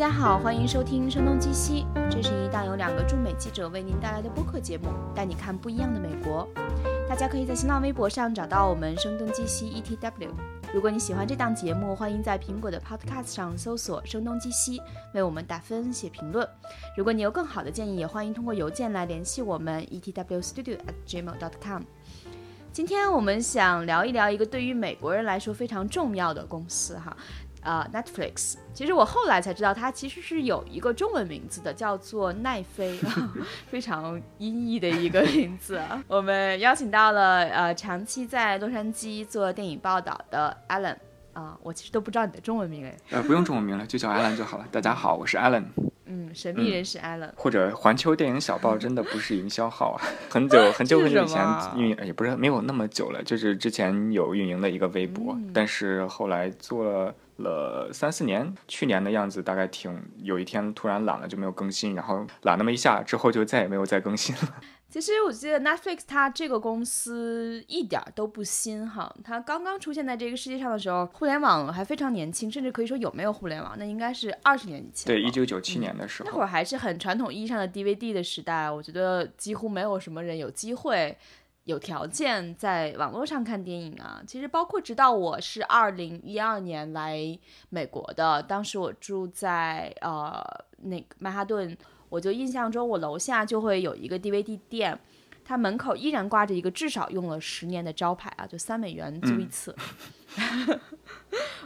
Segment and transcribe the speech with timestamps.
[0.00, 6.48] 大家好，欢迎收听《声东击西》，这是一档由两个驻美记者为您带来的播客节目，带你看不一样的美国。
[7.06, 10.30] 大家可以在新浪微博上找到我们“声东击西 ETW”。
[10.72, 14.80] 如果你喜欢这档节目，欢迎在苹果的 Podcast 上搜索“声东击西”，
[15.12, 16.48] 为我们打分、写评论。
[16.96, 21.82] 如果你有更好的建议，也欢迎通过邮件来联系我们 etwstudio@gmail.com。
[22.72, 27.14] 今天我们想聊一聊一个对于美国人来说非常重要的公司哈。
[27.62, 32.98] 啊，Netflix，其实我后来才知道，它其实是有一个中文名字的，叫做奈飞，
[33.68, 35.78] 非常音译的一个名字。
[36.08, 40.96] 我们邀请到了呃，长期在洛杉矶做电影报道的 Alan，
[41.34, 44.66] 啊，我其实都不知道你的中文名哎，呃，不用中文名了，就叫 Alan 就好了。
[44.72, 45.64] 大家好，我是 Alan。
[46.12, 51.46] 嗯，神秘人士 Alan，或者环球电影小报真的不是营销号啊，很久很久很久以前
[51.76, 57.14] 运营，也不是没有那么久了，就是之前有运营的一个微博，但是后来做了。
[57.42, 59.90] 了三四年，去年的样子大概挺。
[60.22, 64.60] 有一天突然懒了就没有更新，然后懒那么一下之后就再也没有再更新了。
[64.88, 75.06] 其实我记得 Netflix 它这个公司一点都不新哈，它刚刚出现在这个世界上的时候，互联网还非常年轻，甚至可以说有没有互联网，那应该是二十年以前。
[75.06, 81.16] 对，一九九七年的时候，那会儿还是很传统意义上的 DVD 的时代，我觉得几乎没有什么人有机会。
[81.70, 87.16] 有条件在网络上看电影啊，其实包括直到我是二零一二年来
[87.68, 90.44] 美国的，当时我住在呃
[90.82, 91.76] 那个曼哈顿，
[92.08, 94.98] 我就印象中我楼下就会有一个 DVD 店，
[95.44, 99.74] 它门口依然挂着一个至少用了十年的招牌啊，就三美元租一次。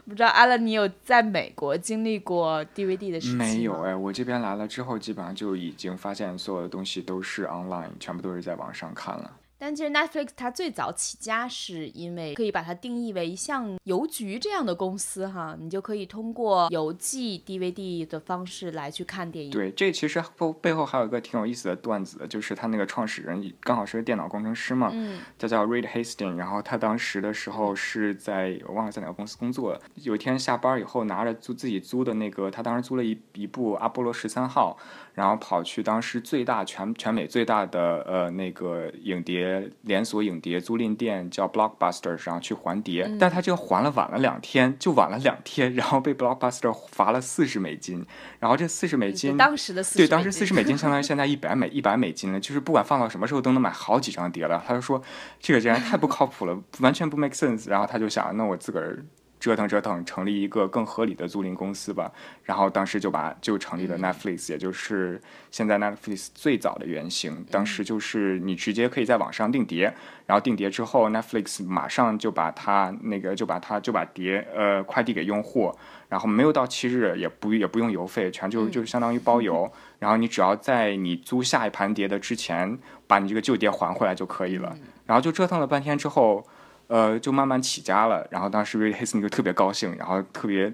[0.07, 9.39] 不知道阿乐，你有在美国经历过 DVD 的时期没有哎，我这边来了之后，基本上就已经发现所有的东西都是 online，全部都是在网上看了。
[9.65, 19.51] 但其实 Netflix 它最早起家是因为可以把它定义为像邮局这样的公司哈，你就可以通过邮寄 DVD 的方式来去看电影。
[19.51, 34.77] 对，这其实背背后还有一个挺有意思的段子，就是他那个创始人刚好是个电脑工程师嘛，嗯，他叫 Reed Hastings，然后他当时的时候是在我忘了在哪个公司工作，有一天下班以后拿着租自己租的那个，他当时租了一一部阿波罗十三号。
[35.15, 48.05] 然后跑去当时最大全全美最大的呃那个影碟连锁影碟租赁店叫 Blockbuster 上去还碟，但他就还了晚了两天，就晚了两天，然后被 Blockbuster 罚了四十美金。
[48.41, 54.63] 然后这四十美金，当时的四对当时四十美金 相当于现在一百美一百美金了，就是不管放到什么时候都能买好几张碟了。
[54.67, 55.01] 他就说
[55.39, 57.71] 这个竟然太不靠谱了，完全不 make sense。
[57.71, 59.05] 然后他就想，那我自个儿。
[59.45, 62.11] 折腾折腾，成立一个更合理的租赁公司吧。
[62.45, 67.45] 然后当时就把就成立了 Netflix，也就是现在 Netflix 最早的原型。
[67.51, 69.95] 当时就是你直接可以在网上订碟，
[70.25, 75.71] 然后订碟之后，Netflix 马上就把它那个就把它就把碟呃快递给用户，
[76.09, 79.71] 然后没有到期日，也不也不用邮费，全就就相当于包邮。
[80.01, 84.75] 然后你只要在你租下一盘碟的之前，把你这个旧碟还回来就可以了。
[85.05, 86.47] 然后就折腾了半天之后。
[86.87, 90.73] 呃，就慢慢起家了，然后当时 Reed Hastings 就特别高兴，然后特别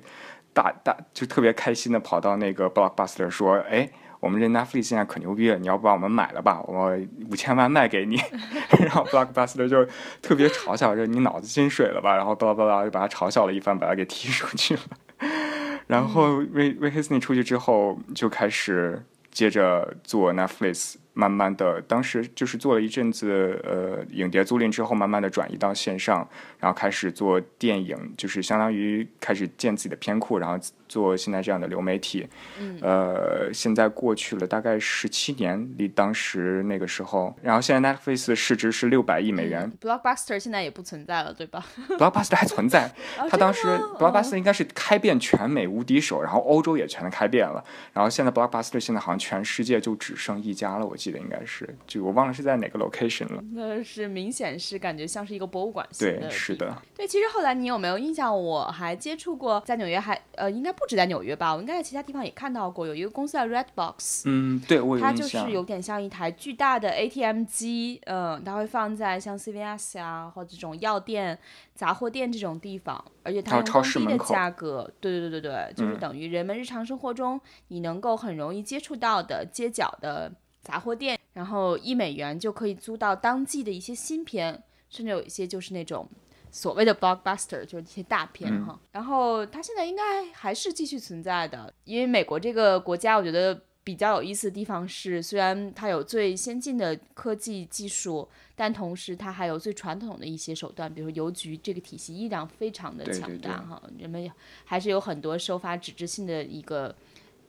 [0.53, 3.89] 大大就特别开心的跑到那个 Blockbuster 说：“哎，
[4.19, 6.61] 我们这 Netflix 现在可牛逼了，你要不把我们买了吧？
[6.67, 6.97] 我
[7.31, 8.21] 五千万卖给你。”
[8.81, 9.87] 然后 Blockbuster 就
[10.21, 14.83] 特别嘲笑说：“你脑子进水了吧？”然后巴拉巴拉就把他嘲笑了一番，把他给踢出去了。
[15.87, 20.97] 然后 Reed Hastings 出去之后，就开始接着做 Netflix。
[21.13, 26.27] 慢慢的，当时就是做了一阵子，呃，影碟租赁之后，慢慢的转移到线上，
[26.59, 30.57] 然后开始做电影，就是相当于开始建自己的片库，然后
[30.89, 32.29] 做现在这样的流媒体。
[32.61, 39.71] 嗯，呃，现在过去了大概十七年，离当时那个时候，然后现在 Netflix 的市值是六百亿美元。
[39.81, 41.67] Blockbuster 现在也不存在了，对吧？
[41.99, 42.89] Blockbuster 还存在，
[43.29, 43.67] 他当时
[43.99, 50.97] Blockbuster 应该是开遍全美无敌手，然后欧洲也全都开遍了，然后现在 Blockbuster 现在好像全世界就只剩一家了，我。
[51.01, 53.43] 记得应该是，就我忘了是在哪个 location 了。
[53.53, 55.87] 那是明显是感觉像是一个博物馆。
[55.99, 56.77] 对，是的。
[56.95, 58.21] 对，其实后来你有没有印象？
[58.31, 61.55] 我还接触过，在纽约还呃，应该不止在纽约吧？
[61.55, 64.23] 我应该在其他地方也看到过，有一个公司叫 Redbox。
[64.27, 71.39] 嗯，对，我有它就是有点像一台巨大的 ATM 机，嗯，它会放在像 CVS 啊或这种药店、
[71.75, 80.31] 杂货店这种地方，而且它用超低的价格，对对对对对，就是等于人们日常生活中你能够很容易接触到的街角的。
[80.63, 86.07] 杂货店，然后一美元就可以租到当季的一些新片，甚至有一些就是那种
[86.51, 88.79] 所谓的 blockbuster，就是一些大片哈。
[88.93, 103.83] 然后它现在应该还是继续存在的，因为美国这个国家，我觉得比较有意思的地方是，虽然它有最先进的科技技术，但同时它还有最传统的一些手段，比如说邮局这个体系依然非常的强大哈。
[103.99, 104.31] 人们
[104.65, 106.95] 还是有很多收发纸质信的一个。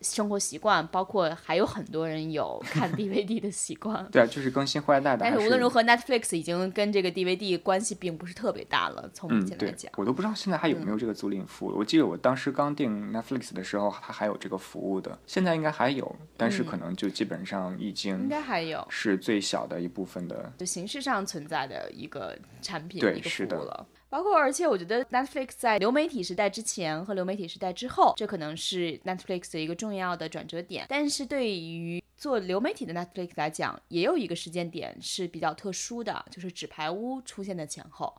[0.02, 4.08] 生活习惯，包括还有很多人有 看 DVD 的习惯。
[4.12, 5.24] 对啊，就是更新换代的。
[5.24, 9.10] 但是无论如何，Netflix 已经跟这个 DVD 关系并不是特别大了。
[9.14, 11.78] 从目前来讲，我都不知道现在还有没有这个租赁服务。
[11.78, 15.18] 我记得我当时刚订 Netflix 的时候，它还有这个服务的。
[15.26, 23.86] 现在应该还有，但是可能就基本上已经应该还有是最小的一部分的，就形式上存在的一个产品对，一个服务了。
[24.12, 30.86] 包括，而且我觉得 Netflix 在流媒体时代之前和流媒体时代之后，这可能是 Netflix 的一个重要的转折点。
[30.90, 38.14] 但是对于做流媒体的 Netflix 来讲，也有一个时间点是比较特殊的，就是《纸牌屋》出现的前后。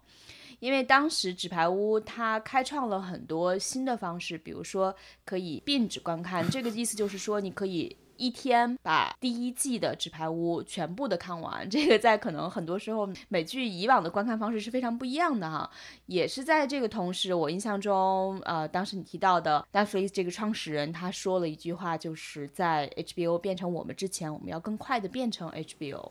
[0.61, 4.97] 因为当时《纸牌屋》它开创了很多新的方式，比如说
[5.27, 7.95] 可以并指观看，这个意思就是说你可以。
[8.17, 15.69] 一天把第一季的《纸牌屋》全部的看完，这个在可能很多时候美剧以往的观看方式是非常不一样的哈。
[16.06, 26.11] 也是在这个同时，我印象中，呃，当时你提到的 Netflix 这个创始人他说了一句话，就是在 HBO 变成我们之前，我们要更快的变成 HBO，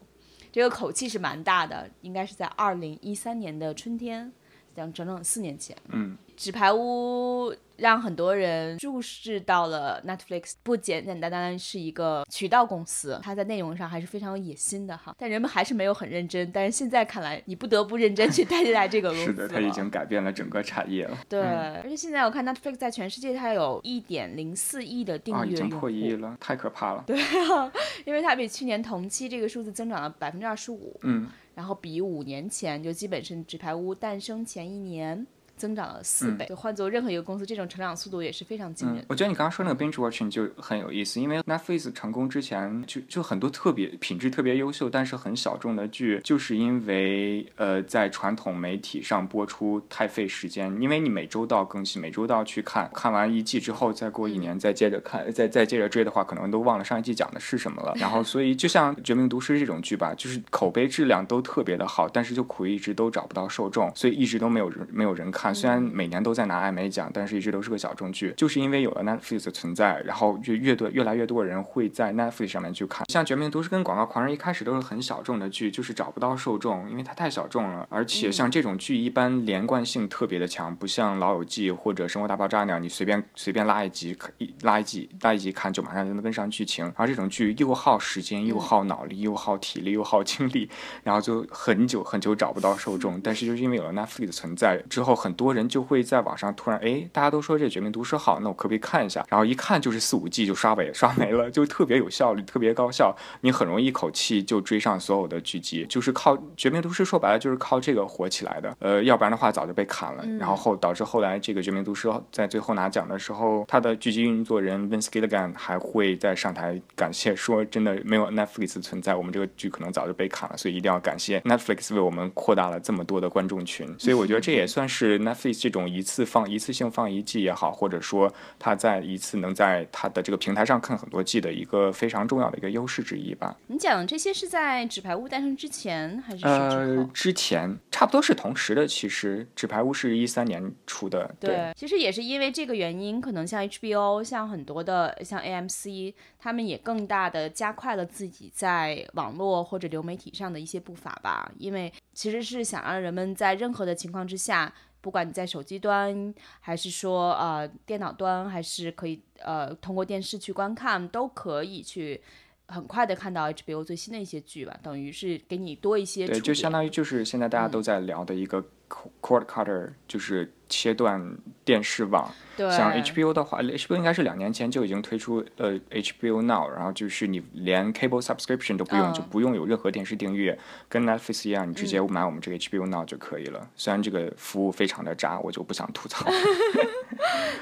[0.51, 4.31] 这个口气是蛮大的，应该是在二零一三年的春天，
[4.75, 6.17] 讲整整四年前，嗯。
[6.37, 15.15] 纸牌屋让很多人注视到了 Netflix，不简简单单是一个渠道公司，它在内容上还是非常有野心的哈。
[15.17, 16.51] 但人们还是没有很认真。
[16.51, 19.25] 但是现在看来，你不得不认真去对待这个公司。
[19.25, 21.17] 是的，它已经改变了整个产业了。
[21.27, 27.03] 对，而且现在我看 Netflix 在全世界它有一点零四亿的订阅啊，已经破亿了，太可怕了。
[27.07, 27.71] 对啊，
[28.05, 30.99] 因为它比去年同期这个数字增长了百分之二十五。
[31.01, 35.25] 嗯，然后比五年前就基本是纸牌屋诞生前一年。
[35.61, 39.05] 增长了四倍，就换做任何一个公司，这种成长速度也是非常惊人。
[39.07, 57.93] 我觉得你刚刚说那个 binge watching 就很有意思，因为 Netflix 成功之前，就就很多特别品质特别优秀，但是很小众的剧，就是因为呃在传统媒体上播出太费时间，因为你每周都要更新，每周都要去看，看完一季之后，再过一年再接着看，再再接着追的话，可能都忘了上一季讲的是什么了。
[57.97, 65.50] 然后所以就像《绝命毒师》这种剧吧，就是口碑质量都特别的好，但是就苦于一直都找不到受众，所以一直都没有人没有人看。
[65.53, 73.05] 虽然每年都在拿艾美奖，但是一直都是个小众剧，就是因为有了 Netflix 的存在，然后就越多越来越多人会在 Netflix 上面去看。
[73.11, 77.87] 像《绝命毒师》跟《广告狂人》一开始都是很小众的剧，就是找不到受众，因为它太小众了。
[77.89, 86.91] 而且像这种剧一般连贯性特别的强，不像《老友记》或者《生活大爆炸》那样，你随便随便拉一集，一拉一集拉一集看就马上就能跟上剧情。
[86.95, 90.69] 而这种剧又耗时间，又耗脑力，又耗体力，又耗精力，
[91.03, 93.19] 然后就很久很久找不到受众。
[93.21, 95.81] 但是就是因为有了 Netflix 的存在之后，很多人就。
[95.81, 99.25] 会在网上突然哎，大家都说这《绝命毒师》好，那我可不可以看一下？
[99.27, 108.77] 然后一看就是四五季就刷尾刷没了，就特别有效率，特别高效，你很容易一口气就追上所有的剧集，就是靠《绝命毒师》说白了就是靠这个火起来的。
[108.79, 110.23] 呃，要不然的话早就被砍了。
[110.39, 123.93] 然后后导致后来这个《绝命毒师》在最后拿奖的时候，他的剧集运作人 Vince Gilligan 还会在上台感谢说，真的没有 Netflix 存在，我们这个剧可能早就被砍了，所以一定要感谢 Netflix 为我们扩大了这么多的观众群。
[123.97, 133.55] 所以我觉得这也算是 Netflix 这种一次放一次性放一季也好，或者说他在一次能在他的这个平台上看很多季的一个非常重要的一个优势之一吧。
[133.67, 137.77] 你讲这些是在《纸牌屋》诞生之前还是呃之前？
[137.89, 138.87] 差不多是同时的。
[138.87, 141.33] 其实《纸牌屋》是一三年出的。
[141.39, 151.51] 对，其实也是因为这个原因，可能像 HBO，像很多的像 AMC，他们也更大的加快了自己在网络或者流媒体上的一些步伐吧。
[151.57, 154.73] 因为其实是想让人们在任何的情况之下。
[155.01, 162.21] 不管你在手机端，还是说呃电脑端，还是可以呃通过电视去观看，都可以去
[162.67, 166.25] 很快的看到 HBO 最新的一些剧吧，等于是给你多一些。
[166.27, 170.53] 对，就相当于就是现在大家都在聊的一个 cord cutter，就是。
[170.71, 183.69] 切断电视网，像 HBO 的话，HBO 应该是两年前就已经推出呃 HBO Now，然后就是你连 cable subscription 都不用，就不用有任何电视订阅，跟 Netflix 一样，你直接买我们这个 HBO Now 就可以了。
[183.75, 186.25] 虽然这个服务非常的渣，我就不想吐槽。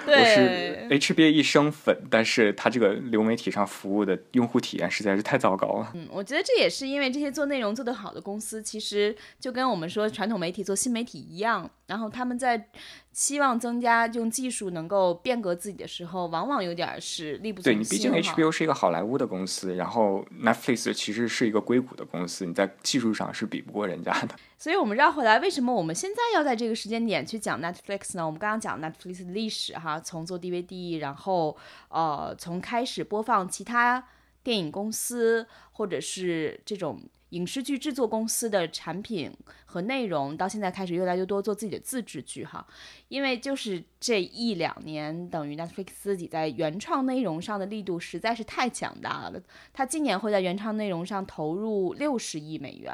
[0.05, 5.91] 我是 HBO 一生粉，但是它这个流媒体上服务的用户体验实在是太糟糕了。
[5.95, 11.69] 嗯，我觉得这也是因为这些做内容做得好的公司，其实就跟我们说传统媒体做新媒体一样。
[11.87, 12.69] 然后他们在
[13.11, 17.81] 希望增加用技术能够变革自己的时候，往往有点是力不从心。
[17.81, 24.35] 对你，毕竟 HBO 是一个好莱坞的公司，然后 Netflix 其实是一个硅谷的公司，你在技术上是比不过人家的。
[24.57, 28.25] 所以我们绕回来，为什么我们现在要在这个时间点去讲 Netflix 呢？
[28.25, 31.55] 我们刚刚讲 Netflix 的历史哈，从做 DVD，然后
[31.89, 34.03] 呃，从开始播放其他
[34.43, 37.01] 电影公司或者是这种。
[37.29, 39.31] 影视剧制作公司的产品
[39.65, 42.65] 和内容，到现在开始越来越多做自己的自制剧哈，
[43.07, 49.41] 因为就是这一两年，等于 Netflix 自己在原创内容上的力度实在是太强大了。
[49.71, 52.93] 它今年会在原创内容上投入六十亿美元，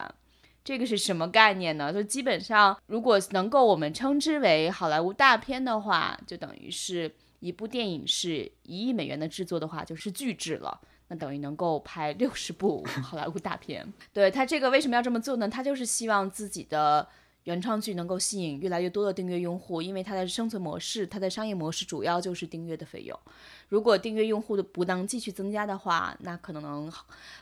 [0.63, 1.93] 这个是什么概念呢？
[1.93, 10.81] 就基本上，如果能够我们称之为好莱坞大片的话，就等于是一部电影是一亿美元的制作的话，就是巨制了。
[11.07, 13.85] 那等于能够拍六十部好莱坞大片。
[14.11, 15.47] 对他这个为什么要这么做呢？
[15.47, 17.07] 他就是希望自己的
[17.43, 23.19] 原创剧能够吸引越来越多的订阅用户，因为他的生存模式、他的商业模式主要就是订阅的费用。
[23.69, 26.91] 如果订阅用户的不当继续增加的话，那可能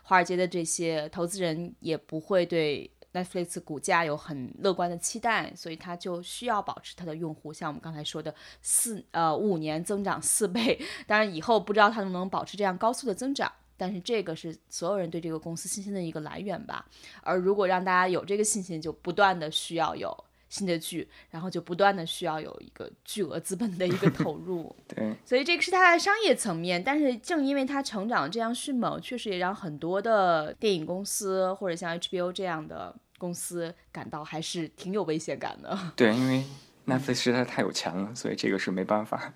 [0.01, 10.79] 华尔街的这些投资人也不会对 Netflix 股价有很乐观的期待，所以它就需要保持它的用户，像我们刚才说的四呃五年增长四倍。
[11.05, 13.51] 当然以后不知道它能不能保持这样高速的增长。
[13.75, 16.85] 但是这个是所有人对这个公司信心的一个来源吧。
[17.21, 20.15] 而如果让大家有这个信心，就不断的需要有
[20.47, 24.73] 新的剧，然后就不断的需要有一个巨额资本的一个投入。
[24.87, 26.81] 对，所以这个是它的商业层面。
[26.81, 35.77] 但是正因为它成长这样迅猛，确实也让很多的电影公司或者像 HBO 这样的公司感到还是挺有危险感的。
[35.95, 36.43] 对，因为
[36.85, 39.33] Netflix 实在太有钱了，所以这个是没办法，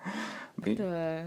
[0.56, 1.26] 没对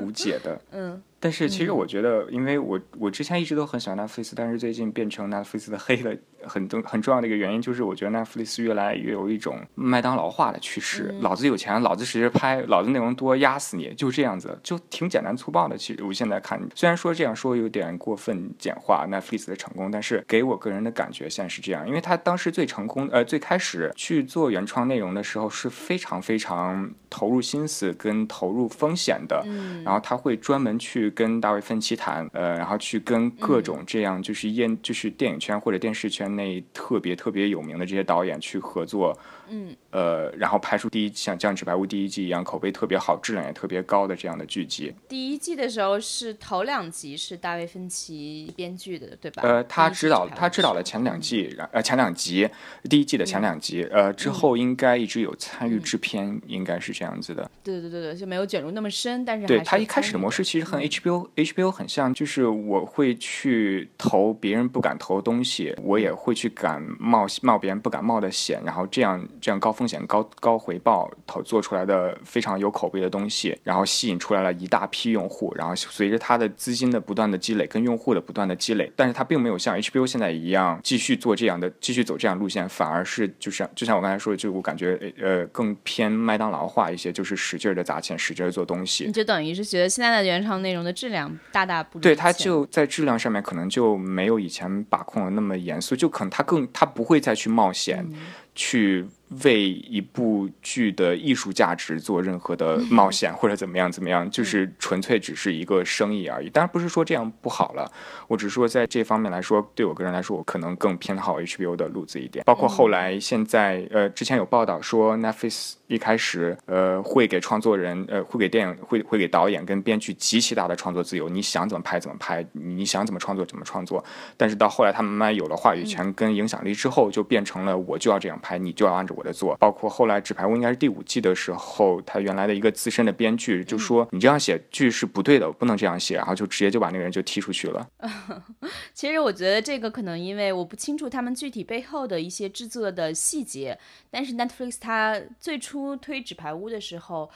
[0.00, 0.60] 无解的。
[0.70, 1.02] 嗯。
[1.22, 11.14] 但是其实我觉得，因为我我之前一直都很喜欢 Netflix，但是最近变成 Netflix 的黑的很重很重要的一个原因，就是我觉得 Netflix 越来越有一种麦当劳化的趋势。
[11.20, 15.78] 老子有钱，老子直接拍，老子内容多，压死你，就这样子，就挺简单粗暴的。
[15.78, 29.46] 其实我现在看，虽然说这样说有点过分简化 Netflix 的成功，但是给我个人的感觉现在是这样，因为他当时最成功，呃，最开始去做原创内容的时候是非常非常投入心思跟投入风险的，
[29.84, 31.11] 然后他会专门去。
[31.12, 39.16] 跟大卫芬奇谈，呃，然后去跟各种这样就是演就是电影圈或者电视圈内特别特别有名的这些导演去合作。
[39.48, 44.94] 嗯，呃，然后拍出第一像降《纸白屋》第一季一样口碑特别好、质量也特别高的这样的剧集。
[45.08, 49.42] 第一季的时候是头两集是大卫芬奇编剧的，对吧？
[49.44, 52.48] 呃，他指导他指导了前两季，然呃，前两集，
[52.88, 57.50] 第一季的前两集，呃，之后应该一直有参与制片，应该是这样子的。
[57.62, 69.28] 对对对对，就没有卷入那么深，但是对他一开始的模式其实和 HBO HBO 很像，就是我会去投别人不敢投的东西，我也会去敢冒冒别人不敢冒的险，然后这样。
[69.42, 89.06] 这样高风险高高回报投做出来的非常有口碑的东西，然后吸引出来了一大批用户，然后随着它的资金的不断的积累跟用户的不断的积累，但是它并没有像 HBO 现在一样继续做这样的继续走这样路线，反而是就是就像我刚才说的，就我感觉呃更偏麦当劳化一些，就是使劲的砸钱，使劲做东西。
[89.06, 98.06] 你就等于是觉得现在的原创内容的质量大大不对，它就在质量上面可能就没有以前把控的那么严肃，就可能它更它不会再去冒险
[98.54, 99.06] 去。
[99.42, 106.50] 为一部剧的艺术价值做任何的冒险或者怎么样怎么样，就是纯粹只是一个生意而已。
[106.50, 107.90] 当然不是说这样不好了，
[108.28, 112.44] 我只是说在这方面来说，对我个人来说，我可能更偏好 HBO 的路子一点。
[112.44, 124.04] 包括后来现在，呃，之前有报道说 Netflix 一开始，呃，会给创作人，呃，会给电影，会会给导演跟编剧极其大的创作自由，你想怎么拍怎么拍，你想怎么创作怎么创作。
[124.36, 129.22] 但是到后来他们慢慢有了话语权跟影响力之后，就变成了我就要这样拍，你就要按照我。
[129.22, 137.86] 的做，包括后来《纸牌屋》应该是第五季的时候，他原来的一个资深的编剧就说：“你这样写剧是不对的，不能这样写。”然后就直接就把那个人就踢出去了。
[138.92, 143.78] 其实我觉得这个可能因为我不清楚他们具体背后的一些制作的细节，
[144.10, 147.30] 但是 Netflix 它最初推《纸牌屋》的时候，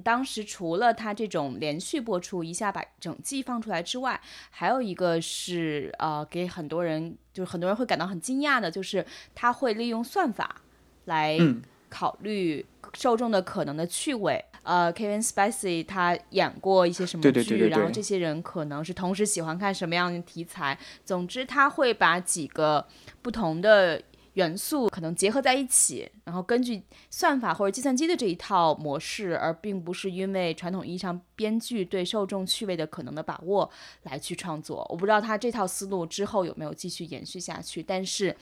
[0.00, 4.20] 当时除了它这种连续播出一下把整季放出来之外，
[4.50, 10.56] 还有一个是呃给很多人就是很多人会感到很惊讶的，就是他会利用算法。
[11.06, 11.36] 来
[11.88, 14.44] 考虑受众的可能的趣味。
[14.62, 20.78] 呃，Kevin Spacey 他演过一些什么剧，然后这些人可能是同时喜欢看什么样的题材。
[21.04, 22.86] 总之，他会把几个
[23.20, 24.00] 不同的
[24.34, 33.70] 元素可能结合在一起，然后根据算法或者计算机的这一套模式，而并不是因为传统意义上编剧对受众趣味的可能的把握
[34.04, 34.86] 来去创作。
[34.90, 38.36] 我不知道他这套思路之后有没有继续延续下去，但是。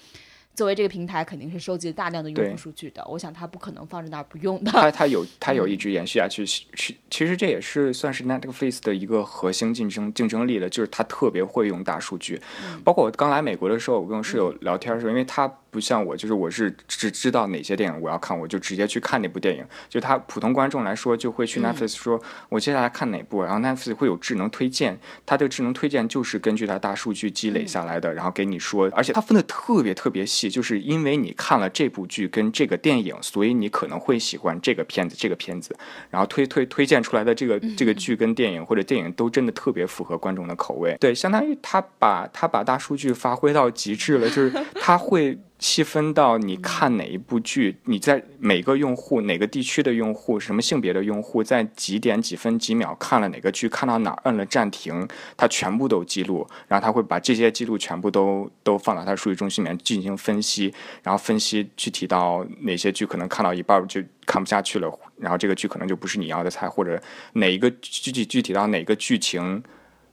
[0.52, 3.06] 作为这个平台，肯定是收集了大量的用户数据的。
[3.08, 4.72] 我想他不可能放在那儿不用的。
[4.72, 6.66] 他他有他有一直延续下去，其
[7.08, 12.42] 其实这也是算是 Netflix 的一个核心竞争竞争力的，就是他特别会用大数据。
[12.84, 19.64] 包括我刚来美国的时候，我跟我室友聊天的时候，因为他不像我，就是我是只知道哪些电影我要看，我就直接去看那部电影。
[19.88, 35.76] 就他普通观众来说，就会去 Netflix 说，我接下来看哪部，然后 Netflix 会有智能推荐，它这个智能推荐就是根据它大数据积累下来的，然后给你说，而且它分的特别特别细，就是因为你看了这部剧跟这个电影，所以你可能会喜欢这个片子，这个片子，
[36.10, 40.96] 然后推推推荐出来的这个这个剧跟电影或者电影都真的特别符合观众的口味。
[40.98, 45.38] 对，相当于他把他把大数据发挥到极致了，就是他会。
[45.60, 66.98] 细分到你看哪一部剧，你在每个用户哪个地区的用户，什么性别的用户，在几点几分几秒看了哪个剧，看到哪儿摁了暂停，他全部都记录，然后他会把这些记录全部都都放到他数据中心里面进行分析，然后分析具体到哪些剧可能看到一半就看不下去了，然后这个剧可能就不是你要的菜，或者
[67.34, 69.62] 哪一个具体具体到哪个剧情，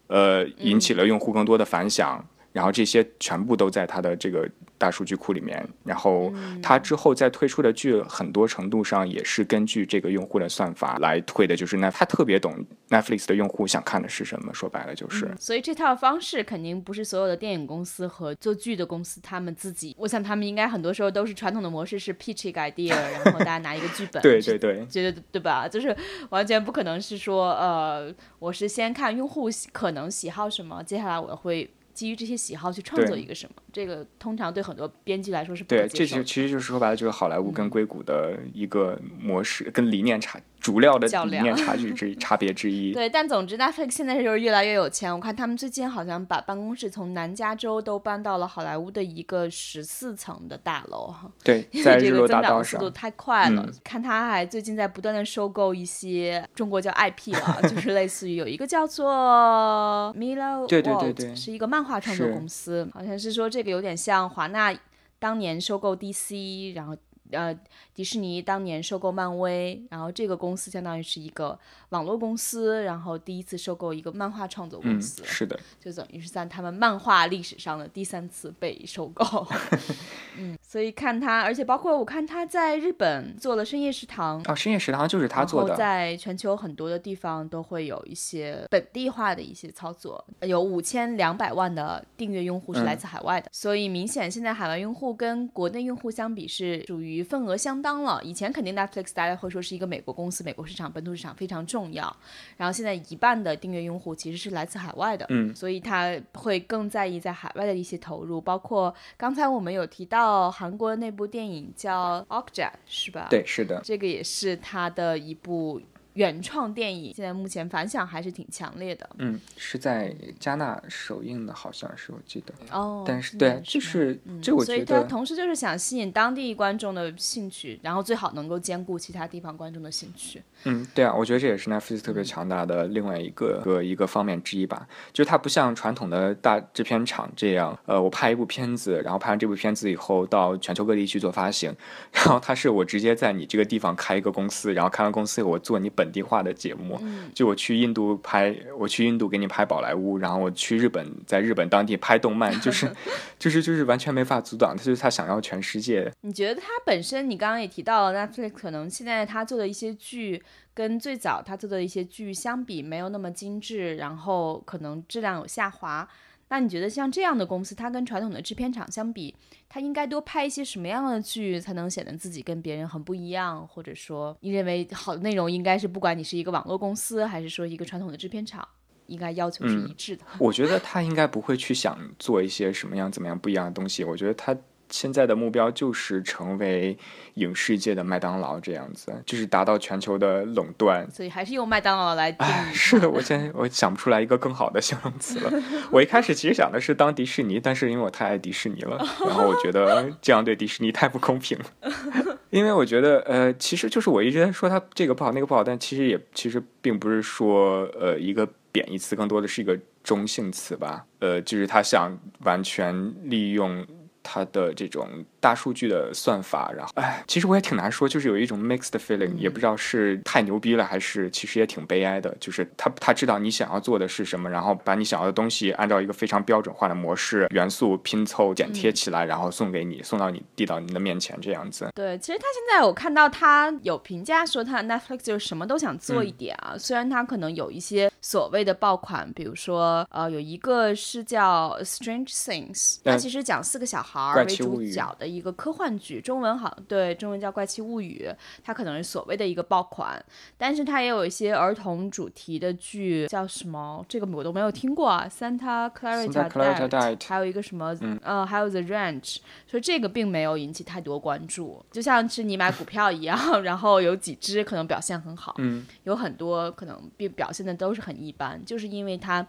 [0.07, 2.27] 呃，引起了用户更多的反响，
[2.57, 4.49] 然后这些全部都在他的这个。
[4.79, 15.33] 大数据库里面，然后他之后再推出的剧，很多程度上也是根据这个用户的算法来推的，就是那他特别懂 Netflix 的用户想看的是什么，说白了就是。
[15.39, 22.89] 所以这套方式肯定不是所有的电影公司和做剧的公司他们自己，我想他们应该很多时候都是传统的模式，是 pitch 一个 idea，
[23.25, 25.67] 然后大家拿一个剧本，对对对，觉得对吧？
[25.67, 25.97] 就是
[26.29, 31.67] 完全不可能是说，呃，我是先看用户可能喜好什么，接下来我会。
[31.97, 35.87] 基于这些喜好去创作一个什么，这个通常对很多编辑来说是不对。
[35.87, 40.39] 这就其实就是说白了，就是好莱坞跟硅谷的一个模式，跟理念差。
[40.59, 42.91] 主料的理念差距之 差别之一。
[42.93, 45.13] 对，但总之，Netflix 现在就是越来越有钱。
[45.13, 51.31] 我看他们最近好像把办公室从南加州都搬到了好莱坞的一个十四层的大楼哈。
[51.43, 52.79] 对， 在日落大道上。
[52.79, 53.69] 速度太快了。
[53.83, 64.75] 看他还最近在不断的收购一些中国叫 IP 了， 就是类似于有一个叫做 Milo，对对对对，是一个漫画创作公司，好像是说这个有点像华纳
[65.19, 66.95] 当年收购 DC，然后
[67.31, 67.57] 呃。
[67.93, 71.57] 迪士尼当年收购漫威，然后这个公司相当于是一个
[71.89, 79.47] 网络公司，然后第一次收购一个漫画创作公司，是的，就等于是在他们漫画历史上的第三次被收购。
[80.37, 97.87] 嗯，所以看他，而且包括我看他在日本做了深夜食堂啊，深夜食堂就是他做的，在全球很多的地方都会有一些本地化的一些操作，有五千两百万的订阅用户是来自海外的，所以明显现在海外用户跟国内用户相比是属于份额相当。
[97.87, 102.15] 当了，以前肯定 Netflix 大家会说是一个美国公司，美国市场、本土市场非常重要。
[102.55, 113.27] 然后现在一半的订阅用户其实是来自海外的，嗯，所以他会更在意在海外的一些投入，包括刚才我们有提到韩国那部电影叫《Okja》，是吧？
[113.29, 115.81] 对，是的，这个也是他的一部。
[116.17, 119.07] 原创电影现在目前反响还是挺强烈的。
[119.19, 122.51] 嗯，是在加纳首映的，好像是我记得。
[122.71, 124.85] 哦，但是对，就是这我觉得。
[124.85, 130.41] 所以它同时就是想吸引当地观众的兴趣，然后最好能够兼顾其他地方观众的兴趣。
[130.63, 134.87] 嗯，对啊，我觉得这也是 Netflix 特别强大的另外一个个一个方面之一吧。
[135.13, 141.71] 就是它不像传统的大制片厂这样，呃，我拍一部片子，然后拍完这部片子以后到全球各地去做发行，
[142.11, 146.06] 然后它是我直接在你这个地方开一个公司，然后开完公司以后我做你本。
[146.07, 146.97] 本地化的节目，
[147.33, 152.89] 就我去印度拍，我去印度给你拍宝莱坞，然后我去日本，在日本当地拍动漫， 就是，
[153.37, 156.09] 就是就是完全没法阻挡，他就是他想要全世界。
[156.21, 160.41] 你觉得他本身，你刚刚也提到了 Netflix，可能现在他做的一些剧，
[160.73, 166.07] 跟最早他做的一些剧相比，没有那么精致，然后可能质量有下滑。
[166.49, 169.35] 那你觉得像这样的公司，它跟传统的制片厂相比，
[169.67, 173.67] 它应该多拍一些什么样的剧，才能显得自己跟别人很不一样？
[173.67, 178.67] 或者说，你认为好的内容应该是，不管你是一个网络公司，还是说一个传统的制片厂，
[179.07, 180.23] 应该要求是一致的？
[180.39, 184.03] 我觉得他应该不会去想做一些什么样、怎么样不一样的东西。
[184.03, 184.55] 我觉得他。
[184.89, 186.97] 现在的目标就是成为
[187.35, 191.09] 影视界的麦当劳这样子，就是达到全球的垄断。
[191.11, 192.33] 所以还是用麦当劳来。
[192.39, 195.51] 哎，是的，我现在我想不出来一个更好的形容词了。
[195.91, 201.65] 我一开始其实想的是当迪士尼，但是因为我太爱迪士尼了， 然后我觉得这样对迪士尼太不公平了。
[202.49, 211.05] 因为我觉得，呃，其实就是我一直在说它这个不好那个不好，但其实也其实并不是说呃一个贬义词，更多的是一个中性词吧。
[211.19, 213.85] 呃，就是他想完全利用。
[214.29, 222.35] 它的这种大数据的算法，然后，哎，其实我也挺难说，就是有一种 mixed feeling，也不知道是太牛逼了，还是其实也挺悲哀的。
[222.37, 231.87] 就是他他知道你想要做的是什么，然后把你想要的东西按照一个非常标准化的模式元素拼凑剪贴起来，然后送给你，送到你递到你的面前这样子。
[231.95, 236.75] 对，其实他现在我看到他有评价说，他 Netflix 就是什么都想做一点啊。
[236.77, 244.17] 虽然他可能有一些所谓的爆款，比如说呃，有一个是叫 Strange Things，它其实讲四个小孩。
[244.35, 248.27] 为主角的一一个科幻剧，中文好对，中文叫《怪奇物语》，
[248.63, 250.19] 它可能是所谓的一个爆款，
[250.57, 254.03] 但是它也有一些儿童主题的剧，叫什么？
[254.09, 269.45] 这个我都没有听过啊，Santa Clarita Diet，还有一个什么，呃，还有 The Ranch，所以这个并没有引起太多关注，就像是你买股票一样， 然后有几只可能表现很好，嗯，有很多可能并表现的都是很一般，就是因为它。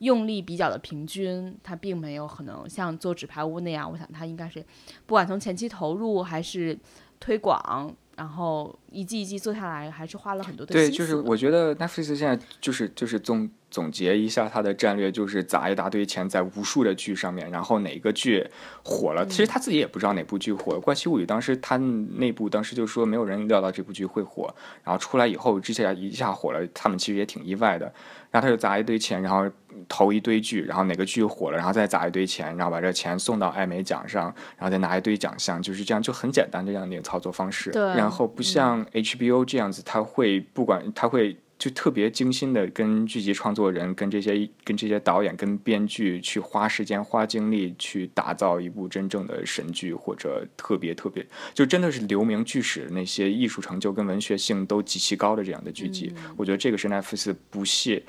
[0.00, 3.90] 用力比较的平均，它并没有可能像做纸牌屋那样。
[3.90, 4.60] 我想它应该是，
[5.06, 6.78] 不管从前期投入还是
[7.18, 18.44] 推广，然后一季一季做下来，还是花了很多的对，就是我觉得 Netflix 现在就是就是总总结一下它的战略，就是砸一大堆钱在无数的剧上面，然后哪个剧
[18.84, 20.76] 火了，其实他自己也不知道哪部剧火。
[20.80, 27.92] 《怪奇物语》当时他内部当时就说没有人料到这部剧会火，然后出来以后之前一下火了，他们其实也挺意外的。
[28.32, 29.50] 然后他就砸一堆钱，然后
[29.88, 37.72] 投一堆剧，然后哪个剧火了，然后再砸一堆钱，然后把这钱送到艾美奖上，然后再拿一堆奖项，就是这样，就很简单这样的一个操作方式。
[37.72, 37.82] 对。
[37.82, 56.12] 然后不像 HBO 这样子，他会不管他会就特别精心的跟剧集创作人、跟这些、跟这些导演、跟编剧去花时间、花精力去打造一部真正的神剧，或者特别特别就真的是留名剧史那些艺术成就跟文学性都极其高的这样的剧集。
[56.36, 58.02] 我觉得这个是奈夫斯不屑。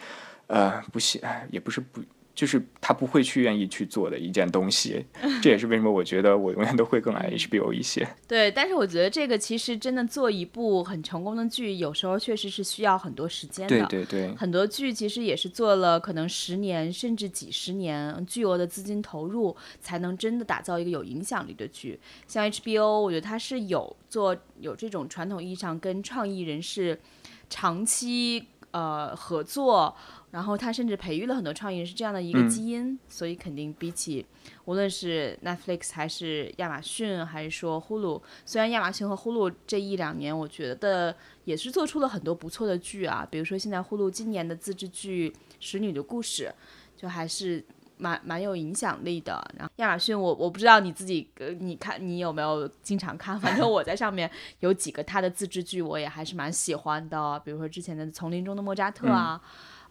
[0.47, 2.01] 呃，不屑，也不是不，
[2.33, 5.05] 就是他不会去愿意去做的一件东西。
[5.41, 8.07] 这也是为什么我觉得我永远都会更爱 HBO 一些。
[8.27, 13.85] 对，但是我觉得这个其实真的做一部很成功的剧，有时候确实是需要很多时间的。
[13.87, 14.35] 对对对。
[14.35, 21.99] 很多剧其实也是做了可能十年甚至几十年，巨额的资金投入，才能真的打造一个有影响力的剧。
[22.27, 26.99] 像 HBO，我觉得它是有做有这种传统意义上跟创意人士
[27.49, 29.95] 长期呃合作。
[30.31, 34.25] 然后他甚至培育了很多创意人，是这样的一个基因，所以肯定比起
[34.63, 45.29] 无论是 Netflix 还是亚马逊，还是说 Hulu，虽然亚马逊和 Hulu 这一两年我觉得也是做出了很多不错的剧啊，比如说现在 Hulu 今年的自制剧
[45.59, 46.49] 《使女的故事》，
[47.01, 47.61] 就还是
[48.01, 49.33] 蛮蛮有影响力的。
[49.57, 53.39] 然后亚马逊，我我不知道你自己，呃，你看你有没有经常看？
[53.39, 59.39] 反正我在上面有几个他的自制剧，我也还是蛮喜欢的，比如说之前的《丛林中的莫扎特》啊。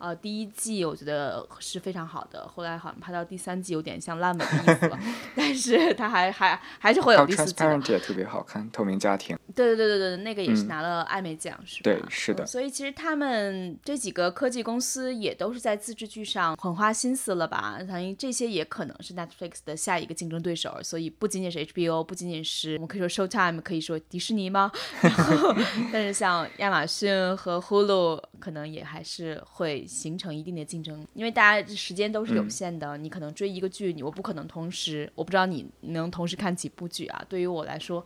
[0.01, 4.99] 呃，第一季我觉得是非常好的，后来好像拍到第三季有点像烂尾的意思了，
[5.37, 7.53] 但是它还还还是会有第四季。
[7.53, 9.39] Transparent 也特别好看，透明家庭。
[9.55, 11.83] 对对对对对，那个也是拿了艾美奖，是吧？
[11.85, 12.47] 对，是的。
[12.47, 17.77] 所以其实他们这几个科技公司也都是在自制剧上很花心思了吧？
[17.87, 24.73] 反正这些也可能是 Netflix 的下一个竞争对手，所以不仅仅是 HBO，不仅仅是我们可以说 Showtime，可以说迪士尼吗？
[25.03, 25.55] 然后
[25.93, 29.87] 但是像亚马逊和 Hulu 可能也还是会。
[29.91, 37.25] 形成一定的竞争，因为大家时间都是有限的，你可能追一个剧，你我不可能同时，我不知道你能同时看几部剧啊？
[37.29, 38.05] 对于我来说。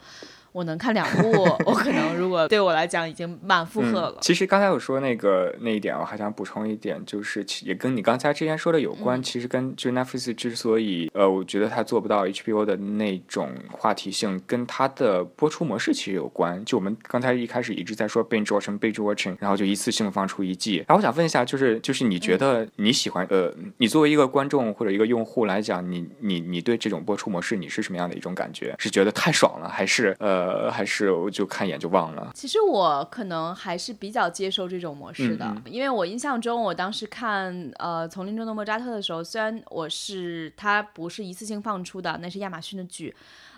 [0.55, 1.33] 我能看两部，
[1.67, 4.19] 我可能如果对我来讲已经满负荷了。
[4.21, 9.21] 其实刚才我说那个那一点，我还想补充一点，就是也跟你刚才之前说的有关。
[9.21, 16.65] 其实跟就 Netflix 之所以呃，我觉得它做不到 HBO 的那种话题性，跟它的播出模式其实有关。
[16.65, 20.77] 就我们刚才一开始一直在说 binge watching binge watching，然后就一次性放出一季。
[20.87, 28.73] 然后我想问一下，就是就是你觉得你喜欢呃，你作为一个观众或者一个用户来讲，你你你对这种播出模式你是什么样的一种感觉？
[28.79, 30.44] 是觉得太爽了，还是呃？
[30.45, 32.31] 呃，还是我就看一眼就忘了。
[32.35, 43.15] 其实我可能还是比较接受这种模式的，因为我印象中，我当时看呃《丛林中的莫扎特》的时候，虽然我是它不是一次性放出的，那是亚马逊的剧，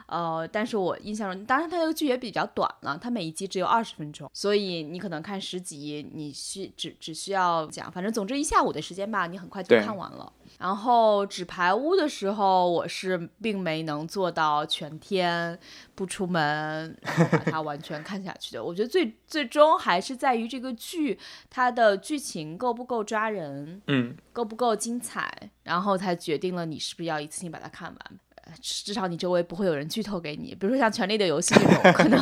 [0.06, 10.32] 呃，但是我印象中，当然它这个剧也比较短了，它每一集只有二十分钟，所以你可能看十集，你需只只需要讲，反正总之一下午的时间吧，你很快就看完了。
[10.58, 15.58] 然后纸牌屋的时候，我是并没能做到全天
[15.94, 18.64] 不出门，然后把它完全看下去的。
[18.64, 21.18] 我觉得最最终还是在于这个剧
[21.50, 28.20] 它的剧情够不够抓人，嗯，够不够精彩，然后才决定了你是不是要一次性把它看完。
[28.60, 32.18] 至少你周围不会有人剧透给你，比如说像《权力的游戏》这种，可能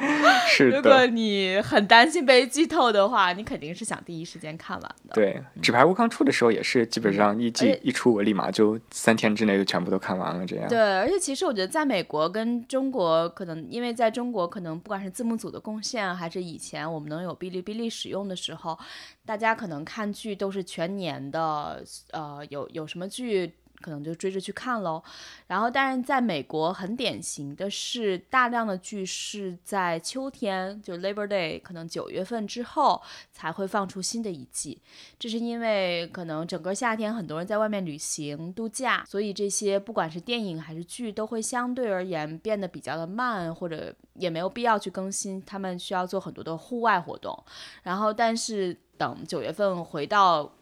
[0.48, 5.14] 是如果你很担心被剧透的话，你肯定是想第一时间看完的。
[5.14, 10.46] 对，《纸牌屋》刚出的时候也是，基本上一季一出，我立马就三天之内就全部都看完了。
[10.46, 10.68] 这样。
[10.68, 18.78] 对，而且其实我觉得在美国跟中国，可能因为在中国，可能不管是字幕组的贡献，还是以前我们能有哔哩哔哩使用的时候，
[19.24, 23.52] 大家可能看剧都是全年的，呃，有有什么剧。
[23.80, 25.02] 可能就追着去看喽。
[25.46, 33.00] 然后，但是在美国很典型的是，大量的剧是在秋天，就 Labor Day，可能九月份之后
[33.32, 34.80] 才会放出新的一季。
[35.18, 45.42] 这是因为可能整个夏天很多人在外面旅行度假，所以这些不管是电影还是剧都会相对而言变得比较的慢，或者也没有必要去更新。
[45.44, 47.36] 他们需要做很多的户外活动。
[47.82, 50.52] 然后，但是等九月份回到。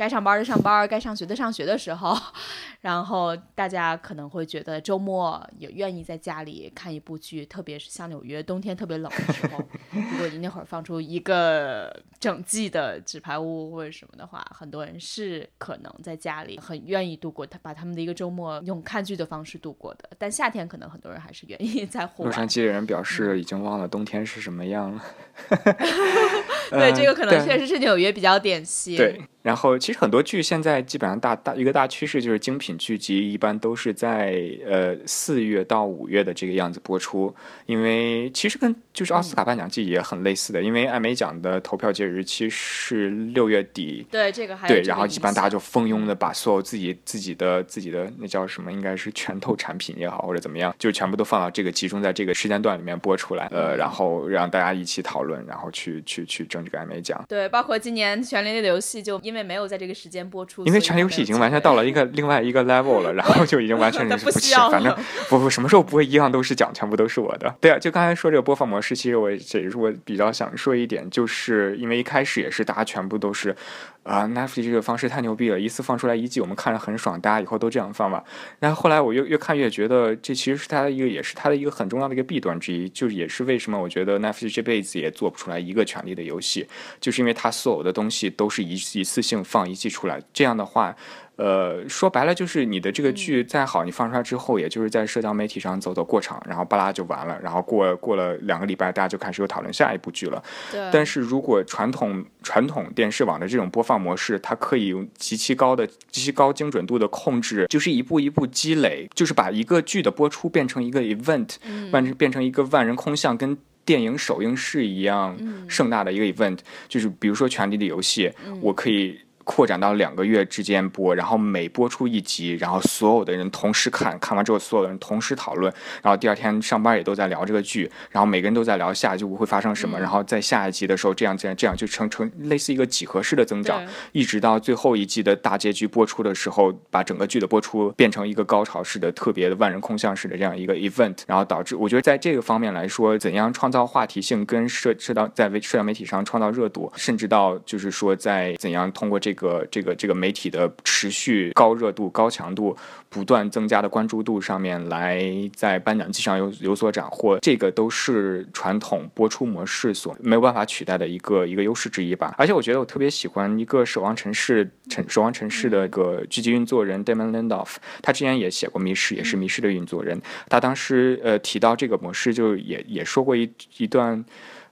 [0.00, 2.16] 该上班的上班，该上学的上学的时候，
[2.80, 20.08] 然后大家可能会觉得周末也愿意在家里看一部剧，特别是像纽约冬天特别冷的时候， 如果你那会儿放出一个整季的《纸牌屋》或者什么的话，很多人是可能在家里很愿意度过他把他们的一个周末用看剧的方式度过的。
[20.16, 22.30] 但夏天可能很多人还是愿意在户外。
[22.30, 25.04] 洛杉矶的人表示已经忘了冬天是什么样了。
[26.70, 28.96] 对，这个可能确实是纽约比较典型。
[28.96, 29.20] 对。
[29.42, 37.34] 然后，其实很多剧现在基本上大大一个大趋势就是精品剧集，一般都是在呃四月到五月的这个样子播出。
[37.66, 44.06] 因为其实跟就是奥斯卡颁奖季也很类似的，因为艾美奖的投票截止日期是六月底。
[44.10, 57.24] 对这个还对，然后一般大家就蜂拥的把所有自己自己的自己的那叫什么，应该是拳头产品也好或者怎么样，就全部都放到这个集中在这个时间段里面播出来，呃，然后让大家一起讨论，然后去去去争这个艾美奖。
[57.28, 59.20] 对，包括今年《权力的游戏》就。
[59.22, 64.94] 因为没有在这个时间播出，因为《权力游戏》已经完全到了一个另外一个 level 了，然后就已经完全 是不起，反正
[65.30, 67.56] 不不什么时候不会一样都是奖，全部都是我的。
[67.62, 73.56] 对啊，就刚才说这个播放模式，其实我这也是我比较想说一点，就是因为一开始也是大家全部都是。
[74.02, 75.60] 啊，Netflix 这个方式太牛逼了！
[75.60, 78.24] 一次放出来一季，我们看着很爽，大家以后都这样放吧。
[78.58, 86.66] 然后后来我越越看越觉得，这其实是它的一个，也是它的一个很重要的一个弊端之一，就是也是为什么我觉得 Netflix 这辈子也做不出来一个权力的游戏，
[86.98, 90.96] 就是因为它所有的东西都是一一次性放一季出来，这样的话。
[91.36, 100.42] 呃，说白了就是你的这个剧再好，你放出来之后，也就是在社交媒体上走走过场，然后巴拉就完了，然后过过了两个礼拜，大家就开始又讨论下一部剧了。
[100.70, 100.90] 对。
[100.92, 111.54] 但是如果传统传统电视网的这种播放模式，它可以用极其高的、极其高精准度的控制，就是一步一步积累，就是把一个剧的播出变成一个 event，
[111.90, 113.56] 万变成一个万人空巷，跟
[113.86, 115.34] 电影首映式一样
[115.66, 116.58] 盛大的一个 event。
[116.86, 118.28] 就是比如说《权力的游戏》，
[118.60, 119.18] 我可以。
[119.50, 149.39] 扩展到两个月之间播，然后每播出一集，然后所有的人同时看，看完之后所有的人同时讨论，然后第二天上班也都在聊这个剧，然后每个人都在聊下一集会发生什么，然后在下一集的时候这样这样这样就成成类似一个几何式的增长，一直到最后一季的大结局播出的时候，把整个剧的播出变成一个高潮式的、特别的万人空巷式的这样一个 event，然后导致我觉得在这个方面来说，怎样创造话题性跟社社到在社交媒体上创造热度，甚至到就是说在怎样通过这个。
[149.40, 152.76] 个这个这个媒体的持续高热度、高强度、
[153.08, 155.24] 不断增加的关注度上面来，
[155.56, 162.34] 在颁奖季上有有所斩获，这个都是传统播出模式所没有办法取代的一个一个优势之一吧。
[162.36, 170.20] 而且我觉得我特别喜欢一个《守望城市》城《守望城市》的一个剧集运作人 Damon Lindelof，他之前也写过《迷失》，也是《迷失》的运作人。
[170.50, 174.22] 他当时呃提到这个模式，就也也说过一一段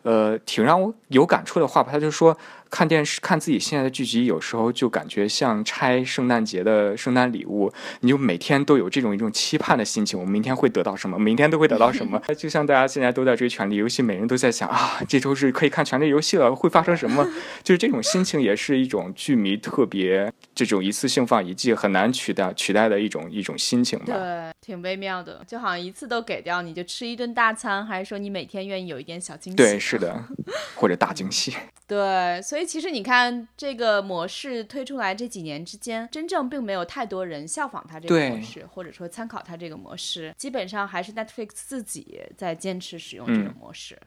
[0.02, 1.90] 呃挺让我有感触的话吧。
[1.90, 2.36] 他就说。
[2.70, 10.18] 看电视看自己现在的剧集，有时候就感觉像拆圣诞节的圣诞礼物，你就每天都有这种一种期盼的心情。
[10.18, 11.18] 我明天会得到什么？
[11.18, 12.20] 明天都会得到什么？
[12.36, 17.26] 就像大家现在都在追《权力游戏》，每人都在想啊，这周是可以看《权力游戏》了，会发生什么？
[17.64, 24.06] 就是这种心情，也是一种剧迷特别这种一次性放一季很难取代取代的一种一种心情吧。
[24.06, 29.56] 对，挺微妙的，就好像一次都给掉，你就吃一顿大餐，还是说你每天愿意有一点小惊喜？
[29.56, 30.24] 对，是的，
[30.76, 31.54] 或者大惊喜。
[31.86, 43.98] 对，所以其实你看这个模式推出来这几年之间，真正并没有太多人效仿它这个模式，或者说参考它这个模式，基本上还是 Netflix 自己在坚持使用这种模式。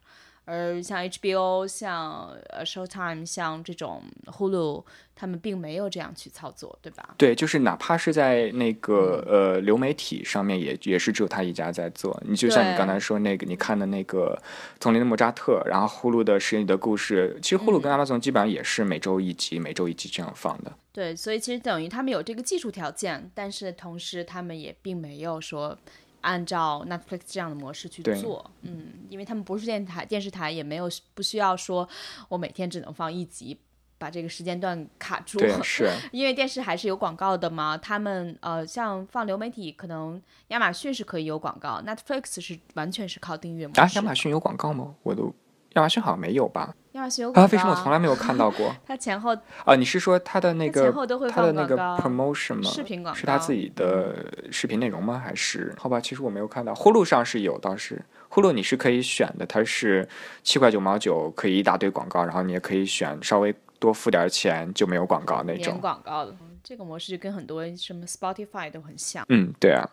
[0.45, 4.83] 而像 HBO、像呃 Showtime、像这种 Hulu，
[5.15, 7.13] 他们并没有这样去操作，对吧？
[7.17, 12.21] 对，就是哪怕是在那个呃流媒体上面，也也是只有他一家在做。
[12.25, 14.35] 你就像你刚才说那个，你看的那个
[14.79, 20.73] 《丛林的莫扎特》，然后 Hulu 的《实验里的故事》，其实 Hulu 跟 Amazon 基本上也是每周一集，每周一集这样放的。
[20.91, 25.77] 对，所以其实等于他们有这个技术条件，但是同时他们也并没有说。
[26.21, 31.87] 按照 Netflix 这样的模式去做，嗯，因为他们不是电台，电视台也没有不需要说，
[32.29, 33.59] 我每天只能放一集，
[33.97, 35.39] 把这个时间段卡住。
[35.39, 35.89] 对，是。
[36.11, 43.81] 因为电视还是有广告的嘛，他们呃，像放流媒体，可能亚马逊是可以有广告，Netflix 是完全是靠订阅模式。
[43.81, 44.95] 啊，亚马逊有广告吗？
[45.03, 45.33] 我都
[45.73, 46.75] 亚马逊好像没有吧？
[46.93, 48.75] 亚马逊有广啊，为什么我从来没有看到过？
[48.85, 52.69] 它前后啊，你是说他的那个它前后都会他的那个 promotion 吗？
[52.69, 55.17] 视频广告是他自己的视频内容吗？
[55.17, 55.99] 还是好吧？
[55.99, 60.07] 其实我没有看到，呼噜上是有，倒是呼噜你是可以选的，它是
[60.43, 65.79] 七块九毛九，可以一大堆广告，然后你也可以选稍微多付点钱就没有广告那免种。
[65.79, 66.35] 广告的。
[66.63, 69.25] 这个模式就跟很多什么 Spotify 都很像。
[69.29, 69.89] 嗯，对啊，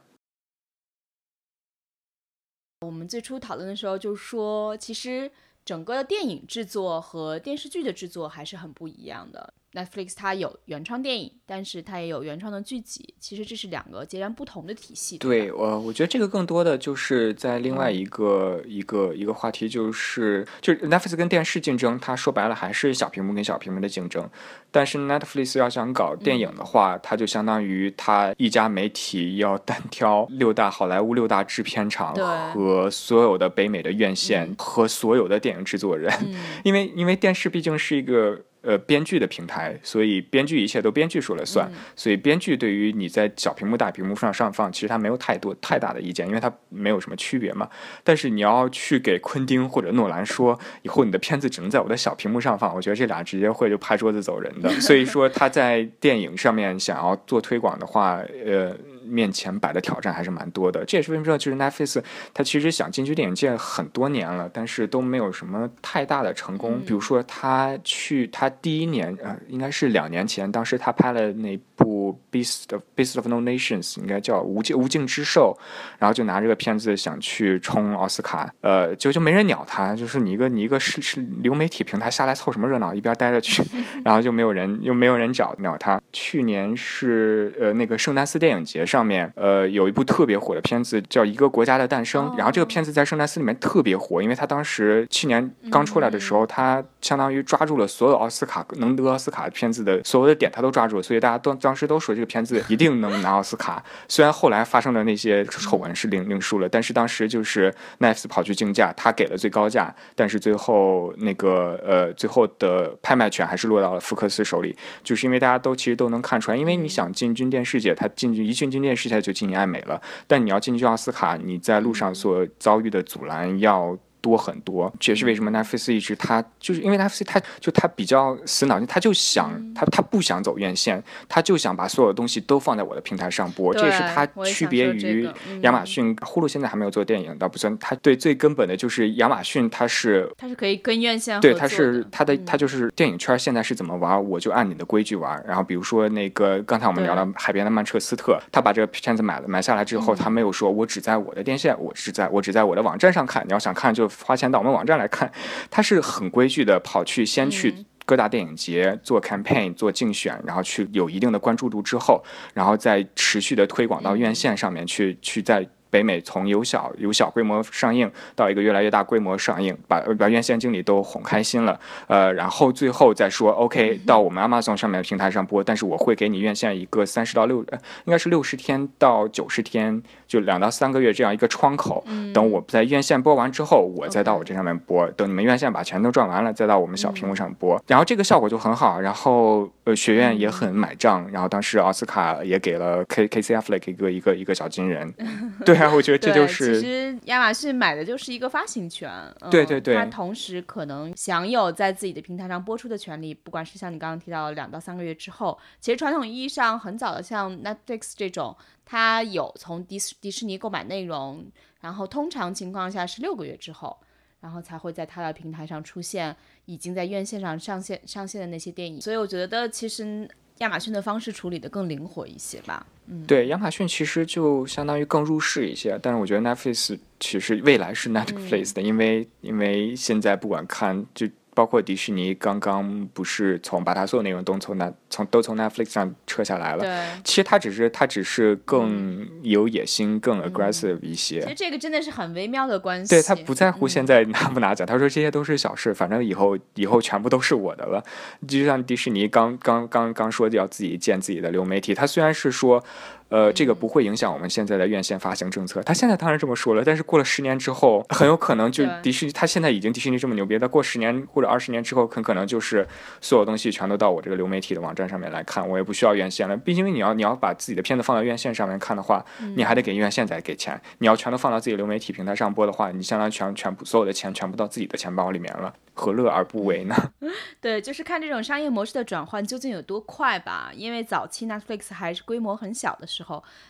[2.82, 5.30] 我们最初讨论的时候就说，其实
[5.68, 9.52] 整个的电影制作和电视剧的制作还是很不一样的。
[9.74, 15.18] Netflix 它有原创电影，但是它也有原创的剧集，其实这是两个截然不同的体系。
[15.18, 24.28] 对吧我，我觉得这个更多的就是在另外一个、一个一个话题，就是就是 Netflix 跟电视竞争，它说白了还是小屏幕跟小屏幕的竞争。
[24.70, 32.14] 但是 Netflix 要想搞电影的话，它就相当于它一家媒体要单挑 六大好莱坞六大制片厂
[32.54, 38.42] 和所有的北美的院线嗯和所有的电影制作人，嗯， 因为因为电视毕竟是一个。
[38.60, 47.68] 呃，编剧的平台，所以编剧一切都编剧说了算，嗯所以编剧对于你在小屏幕、大屏幕上上放，其实他没有太多太大的意见，因为他没有什么区别嘛。
[48.02, 54.68] 但是你要去给昆汀或者诺兰说，以后你的片子只能在我的小屏幕上放，我觉得这俩直接会就拍桌子走人的。
[54.80, 58.76] 所以说他在电影上面想要做推广的话，呃。
[59.08, 66.74] 面前摆的挑战还是蛮多的，这也是为什么就是 Netflix 它其实想进军电影界很多年了，但是都没有什么太大的成功。
[66.76, 71.84] 嗯比如说他去他第一年呃，应该是两年前，当时他拍了那部
[72.30, 75.56] 《Beast of Beast of No Nations》，应该叫《无尽无尽之兽》，
[75.98, 83.62] 然后就拿这个片子想去冲奥斯卡，呃，就就没人鸟他，就是你一个你一个是是流媒体平台下来凑什么热闹，一边待着去，
[84.04, 86.00] 然后就没有人又没有人找鸟他。
[86.12, 92.34] 去年是呃那个圣丹斯电影节上面，呃有一部特别火的片子叫《一个国家的诞生》，哦。
[92.36, 103.82] 然后这个片子在圣丹斯里面特别火，因为他当时去年刚出来的时候，他相当于抓住了所有奥斯卡能得奥斯卡片子的所有的点，他都抓住了，所以大家都当时都说这个片子一定能拿奥斯卡。
[104.08, 123.96] 虽然后来发生的那些丑闻是另另说了，但是当时就是 Netflix 跑去竞价，他给了最高价，但是最后那个呃最后的拍卖权还是落到了福克斯手里，就是因为大家都其实都能看出来，因为你想进军电视界，他进军一进军电视界就进爱美了，但你要进军奥斯卡，你在路上所遭遇的阻拦要。
[124.20, 137.76] 多很多，这也是为什么 Netflix 一直他就是因为 Netflix 他就他比较死脑筋，他就想他他不想走院线，他就想把所有的东西都放在我的平台上播，这也是对他区别于个嗯亚马逊、呼噜现在还没有做电影，倒不算。
[137.78, 145.42] 他对最根本的就是亚马逊，它是它是可以跟院线对，合作它是的它的嗯它就是电影圈现在是怎么玩，我就按你的规矩玩。
[145.46, 155.30] 然后比如说那个刚才我们聊到对海边的曼彻斯特，他把这个片子买了买下来之后，嗯他没有说我只在我的电线，我只在我只在我的网站上看，你要想看就花钱到我们网站来看。
[155.70, 195.12] 他是很规矩的跑去先去嗯各大电影节做 campaign 做竞选，然后去有一定的关注度之后，然后再持续的推广到院线上面去，去在北美从由小由小规模上映到一个越来越大规模上映，把把院线经理都哄开心了，呃，然后最后再说 OK 到我们 Amazon 上面的平台上播，但是我会给你院线一个三十到六，呃应该是六十天到九十天，就两到三个月这样一个窗口，等我在院线播完之后，我再到我这上面播，等你们院线把钱都赚完了，再到我们小屏幕上播，然后这个效果就很好，然后呃学院也很买账，然后当时奥斯卡也给了 K K C Affleck 一个一个一个小金人，
[195.64, 199.10] 对 啊，我觉得这对，就是其实亚马逊买的就是一个发行权，
[199.40, 211.46] 嗯、对对对它同时可能享有在自己的平台上播出的权利，不管是像你刚刚提到的两到三个月之后，其实传统意义上很早的像 Netflix 这种，它有从迪士迪士尼购买内容，
[211.80, 213.98] 然后通常情况下是六个月之后。
[214.40, 216.36] 然后才会在它的平台上出现
[216.66, 222.86] 已经在院线上上线上线的那些电影，所以我觉得其实亚马逊的方式处理的更灵活一些吧。
[223.26, 231.26] 对，亚马逊其实就相当于更入世一些，但是我觉得 Netflix 其实未来是 Netflix 的，因为因为现在不管看就
[231.58, 236.84] 包括迪士尼刚刚不是从把它所有内容都从那从都从 Netflix 上撤下来了。
[236.84, 241.40] 对，其实它只是它只是更有野心、更 aggressive 一些。
[241.40, 243.12] 其实这个真的是很微妙的关系。
[243.12, 248.00] 对他不在乎嗯现在拿不拿奖，他说这些都是小事，反正以后以后全部都是我的了。
[248.46, 252.84] 就像迪士尼刚刚刚刚说要自己建自己的流媒体，他虽然是说，
[253.28, 262.86] 呃，这个不会影响我们现在的院线发行政策，他现在当然这么说了，但是过了十年之后，很有可能就迪士尼，他现在已经迪士尼这么牛逼，但过十年或者二十年之后，很可能就是
[263.20, 266.56] 所有东西全都到我这个流媒体的网站上面来看，我也不需要院线了。
[266.56, 269.24] 毕竟你要你要把自己的片子放到院线上面看的话，
[269.56, 270.80] 你还得给院线再给钱。
[270.98, 275.74] 你要全都放到自己流媒体平台上播的话，你相当于全全部所有的钱全部到自己的钱包里面了。
[275.92, 276.94] 何乐而不为呢？
[277.60, 280.70] 对，就是看这种商业模式的转换究竟有多快吧。
[280.72, 283.17] 因为早期 Netflix 还是规模很小的时候，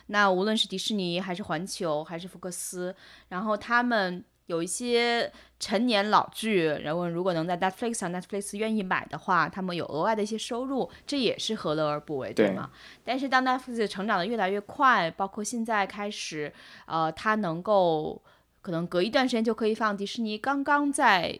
[0.07, 2.95] 那无论是迪士尼还是环球还是福克斯，
[3.29, 12.69] 然后他们有一些陈年老剧，然后如果能在 Netflix 上，Netflix 愿意买的话，他们有额外的一些收入，这也是何乐而不为，对吗？
[13.03, 16.53] 但是当 Netflix 成长的越来越快，包括现在开始，
[16.85, 18.21] 呃，它能够
[18.61, 21.39] 可能隔一段时间就可以放迪士尼刚刚在。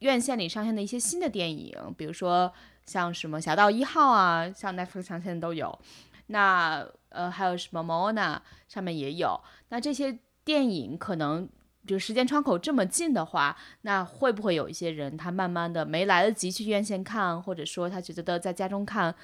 [0.00, 2.50] 院线里上线的一些新的电影，比如说
[2.86, 5.78] 像什么《侠盗一号》啊，像 Netflix 上线的都有。
[6.28, 8.36] 那呃，还有什么《Moana》
[8.66, 9.38] 上面也有。
[9.68, 11.48] 那这些电影可能
[11.86, 19.14] 就时间窗口这么近的话，那会不会有一些人他慢慢的没来得及去院线看，或者说他觉得在家中看？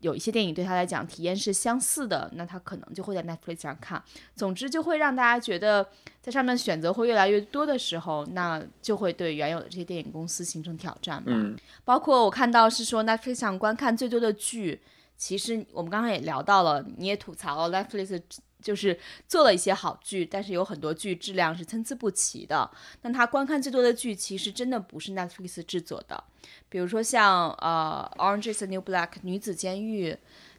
[0.00, 4.00] 有一些电影对他来讲体验是相似的，那他可能就会在 Netflix 上看。
[4.34, 5.88] 总之就会让大家觉得
[6.20, 11.32] 在上面选择会越来越多的时候，那就会对原有的这些电影公司形成挑战吧。
[11.34, 14.78] 嗯，包括我看到是说 Netflix 上观看最多的剧，
[15.16, 18.20] 其实我们刚刚也聊到了，你也吐槽 Netflix。
[18.62, 18.98] 就是
[19.28, 22.68] 做了一些好剧，但是有很多剧质量是参差不齐的。
[23.02, 26.24] 那他观看最多的剧，其实真的不是 Netflix 制作的，
[26.68, 30.16] 比如说像呃《Orange Is the New Black》女子监狱。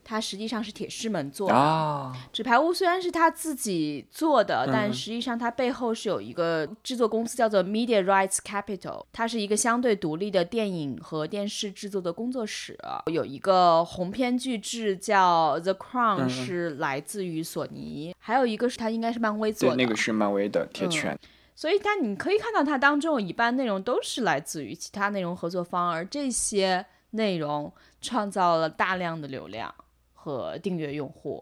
[0.09, 1.55] 它实际上是铁狮门做的，
[2.31, 12.79] 《纸牌屋》虽然是他自己做的，但实际上它背后是有一个制作公司叫做 Media Rights Capital，它是一个相对独立的电影和电视制作的工作室。
[13.11, 21.19] 有一个鸿篇巨制叫《The Crown》，是来自于索尼，还有一个是它应该是漫威做的，那个是漫威的铁拳。
[21.53, 29.73] 所以它你可以看到它当中有一半内容都是来自于其他内容合作方，而这些内容创造了大量的流量。
[30.27, 31.41] 和订阅用户，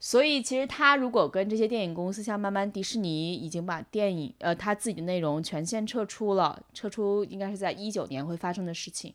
[0.00, 9.14] 所以其实他如果跟这些电影公司，像慢慢迪士尼已经把电影呃他自己的内容全线撤出了，撤出应该是在一九年会发生的事情。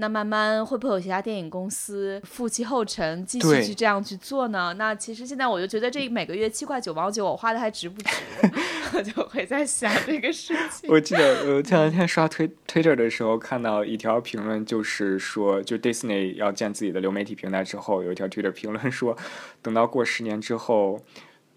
[0.00, 4.74] 那慢慢会不会有其他电影公司负其后尘，继续去这样去做呢？
[4.78, 8.16] 那其实现在我就觉得这每个月七块九毛九，我花的还值不值？
[8.96, 10.90] 我就会在想这个事情。
[10.90, 19.14] 我记得我前两天刷推 Twitter 的时候，看到一条评论，就是说，就 Disney 要建自己的流媒体平台之后，有一条 Twitter 评论说，
[19.60, 20.98] 等到过十年之后，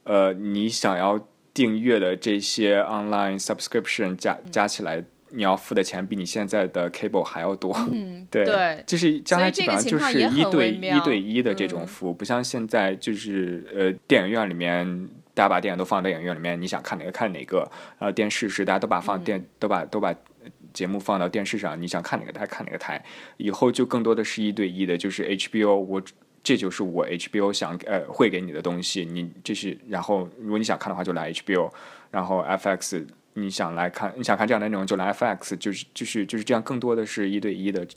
[0.04, 1.20] 呃，你想要
[1.54, 5.06] 订阅的这些 online subscription 加加起来。
[5.36, 17.60] 你要付的钱比你现在的 cable 还要多，嗯， 对，就是将来基本上就是一对一对一的这种服务，不像现在就是呃电影院里面大家把电影都放在电影院里面，你想看哪个看哪个，
[17.98, 20.14] 然后电视是大家都把放电都把都把
[20.72, 23.04] 节目放到电视上，你想看哪个台看哪个台，
[23.38, 26.02] 以后就更多的是一对一的，就是 HBO，我
[26.44, 31.72] 这就是我 HBO 想呃会给你的东西，你这是然后如果你想看的话就来 HBO，
[32.12, 33.06] 然后 FX。
[33.36, 37.88] 你想来看，你想看这样的内容就来 FX，就是就是就是这样，更多的是一对一的，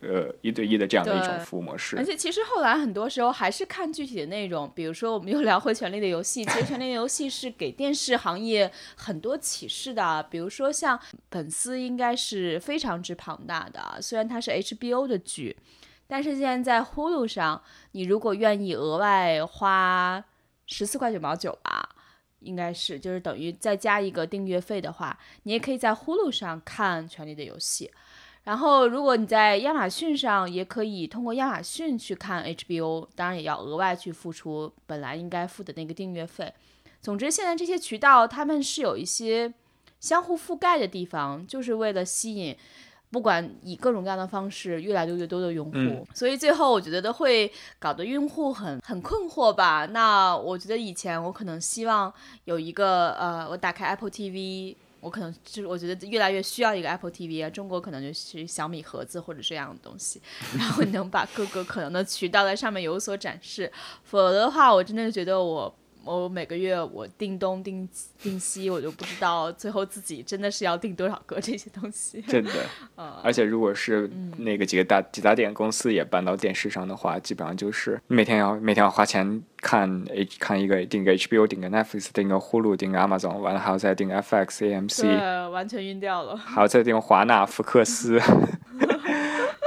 [0.00, 1.96] 呃，一对一的这样的一种服务模式。
[1.96, 10.20] 而且其实后来很多时候还是看具体的内容，比如说我们又聊回《权力的游戏》，其实《权力的游戏》是给电视行业很多启示的。
[10.24, 10.98] 比如说像
[11.30, 15.56] 粉丝应该是非常之庞大的，虽然它是 HBO 的剧，
[16.08, 17.62] 但是现在在 Hulu 上，
[17.92, 20.24] 你如果愿意额外花
[20.66, 21.90] 十四块九毛九吧。
[22.44, 27.86] 应该是，就是等于再加一个订阅费的话，你也可以在呼噜上看《权力的游戏》，
[28.44, 36.52] 然后如果你在亚马逊上，也可以通过亚马逊去看 HBO，当然也要额外去付出本来应该付的那个订阅费。
[37.00, 39.52] 总之，现在这些渠道他们是有一些
[40.00, 42.56] 相互覆盖的地方，就是为了吸引。
[43.12, 49.84] 不管以各种各样的方式，越来越越多的用户，所以最后我觉得都会搞得用户很很困惑吧。
[49.84, 52.10] 那我觉得以前我可能希望
[52.46, 57.50] 有一个呃，我打开 Apple TV，我可能就是我觉得越来越需要一个 Apple TV 啊。
[57.50, 60.22] 中国可能就是小米盒子或者这样的东西，
[60.56, 63.70] 然后能把各个可能的渠道在上面有所展示。
[64.04, 65.74] 否则的话，我真的觉得我。
[66.04, 67.88] 我每个月我定东订
[68.20, 72.20] 订西，我就不知道最后自己真的是要定多少个这些东西。
[72.28, 72.50] 真的，
[73.22, 86.36] 而且如果是那个几个大几大电影公司也搬到电视上的话，基本上就是每天要每天要花钱看 H 看一个订个 HBO，订个 Netflix，订个 Hulu，订个 Amazon，完了还要再订 FX、AMC，对，完全晕掉了。
[86.38, 88.20] 还要再订华纳、福克斯。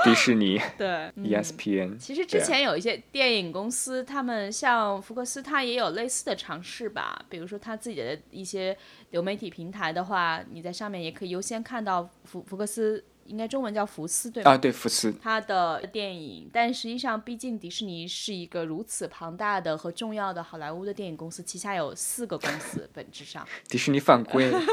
[0.05, 0.87] 迪士尼对
[1.17, 1.97] ，ESPN。
[1.99, 7.25] 其实之前有一些电影公司，他们像福克斯，它也有类似的尝试吧。
[7.27, 8.77] 比如说，他自己的一些
[9.09, 14.51] 流媒体平台的话，你在上面也可以优先看到福福克斯，应该中文叫福斯对吧？
[14.51, 15.11] 啊，对，福斯。
[15.21, 23.47] 他的电影，但实际上，毕竟迪士尼是一个如此庞大的和重要的好莱坞的电影公司，旗下有四个公司，本质上。
[23.67, 24.51] 迪士尼犯规。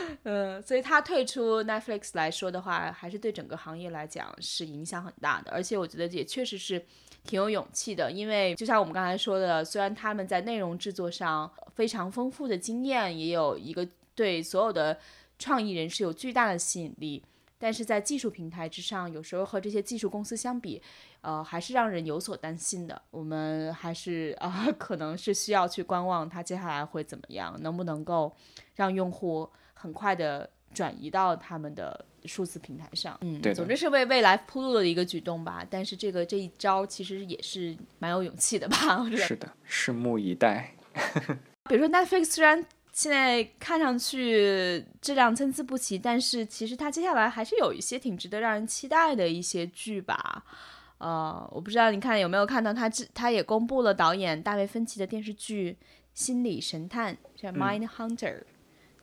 [0.24, 5.50] 嗯，所以他退出 Netflix 来说的话，还是对整个行业来讲是影响很大的。
[5.50, 6.84] 而且我觉得也确实是
[7.24, 14.98] 挺有勇气的，因为就像我们刚才说的，虽然他们在内容制作上非常丰富的经验，也有一个对所有的
[15.38, 17.22] 创意人士有巨大的吸引力，
[17.58, 20.80] 但是在技术平台之上，有时候和这些技术公司相比，
[21.20, 23.00] 呃，还是让人有所担心的。
[23.10, 28.34] 我们还是啊、可能是需要去观望它接下来会怎么样，能不能够
[28.74, 29.48] 让用户
[29.78, 33.16] 很快的转移到他们的数字平台上。
[33.20, 35.64] 嗯，对总之是为未来铺路的一个举动吧。
[35.70, 38.98] 但是这个这一招其实也是蛮有勇气的吧？
[39.00, 39.22] 我觉得。
[39.22, 40.74] 是的，拭目以待。
[41.70, 50.44] 比如说 Netflix 虽然现在看上去质量参差不齐，但是其实它接下来还是有一些挺值得让人期待的一些剧吧。
[50.98, 55.78] 呃，我不知道你看有没有看到他之，他也公布了导演大卫芬奇的电视剧
[56.12, 58.16] 《心理神探》叫《Mind Hunter》。
[58.16, 58.57] 它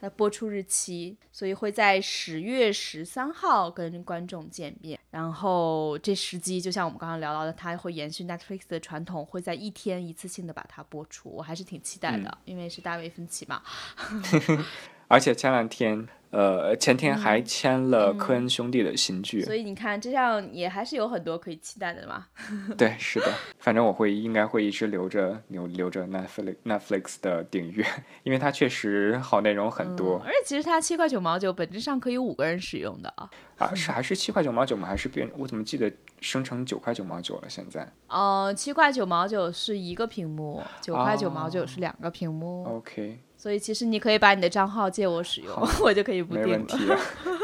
[0.06, 4.99] 的播出日期，所以会在十月十三号跟观众见面。
[5.10, 11.30] 然后这时机就像我们刚刚聊到的，它会延续 Netflix 的传统，会在一天一次性的把它播出。
[11.30, 13.62] 我还是挺期待的，因为是大卫芬奇嘛。
[15.08, 22.26] 而且前两天，呃，前天还签了科恩兄弟的新剧，所以你看，这样也还是有很多可以期待的嘛。
[22.78, 27.86] 对，是的，反正我会应该会一直留着留留着 Netflix Netflix 的订阅，
[28.24, 30.20] 因为它确实好内容很多。
[30.26, 33.30] 而且其实它七块九毛九，本质上可以五个人使用的啊。
[33.58, 34.88] 啊，是还是七块九毛九吗？
[34.88, 35.30] 还是变？
[35.38, 35.89] 我怎么记得
[36.20, 37.43] 升成九块九毛九了？
[37.47, 37.89] 现在？
[38.08, 42.66] 呃，七块九毛九是一个屏幕，九块九毛九是两个屏幕。
[42.66, 46.58] OK，所以其实你可以把你的账号借我使用， 我就可以不没订了。
[46.58, 46.98] 问题了。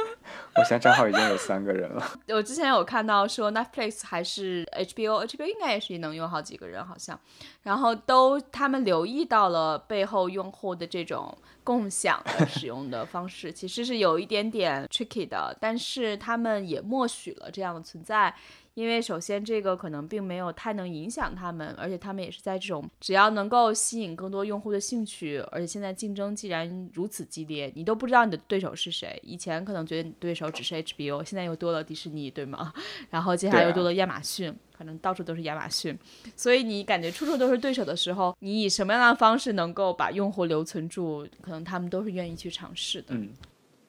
[0.54, 2.06] 我现在账号已经有三个人了。
[2.28, 7.18] 我之前有看到说 Netflix 还是 HBO，HBO 应该也是能用好几个人，好像，
[7.64, 18.36] 然后都他们留意到了背后用户的这种共享的使用的方式，其实是有一点点 tricky 的，但是他们也默许了这样的存在。
[18.74, 29.19] 因为首先这个可能并没有太能影响他们，而且他们也是在这种只要能够吸引更多用户的兴趣，而且现在竞争既然如此激烈，你都不知道你的对手是谁。
[29.24, 32.74] 以前可能觉得你对手只是 HBO，现在又多了迪士尼，对吗？
[33.11, 35.97] 然后接下来又多了亚马逊，可能到处都是亚马逊，
[36.36, 43.07] 所以你感觉处处都是对手的时候，你以什么样的方式能够把用户留存住，可能他们都是愿意去尝试的。
[43.09, 43.32] 嗯，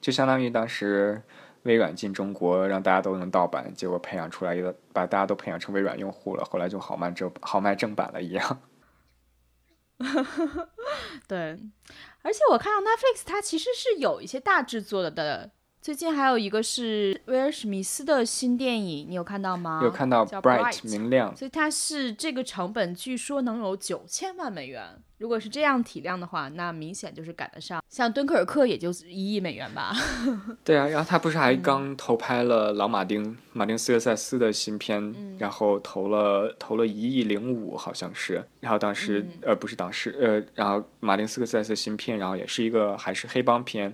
[0.01, 1.21] 就相当于当时
[1.63, 8.61] 微软进中国，让大家都用盗版，结果培养出来一个把大家都培养成微软用户了，后来就好卖正好卖正版了一样。
[11.27, 11.57] 对，
[12.21, 15.51] 而且我看到 Netflix 它其实是有一些大制作的的。
[15.83, 19.81] 最近还有一个是威尔史密斯的新电影，你有看到吗？
[19.83, 24.81] 有看到叫 Bright 明亮，所以它是这个成本据说能有九千万美元。
[25.17, 27.83] 如果是这样体量的话，那明显就是赶得上。
[27.89, 29.93] 像敦刻尔克也就一亿美元吧。
[30.63, 38.41] 对啊，然后他不是嗯还刚投拍了老马丁、马丁斯科塞斯的新片，嗯然后投了投了一亿零五，好像是。
[38.61, 43.93] 然后当时、嗯呃不是当时呃，然后马丁斯科塞斯新片，然后也是一个还是黑帮片。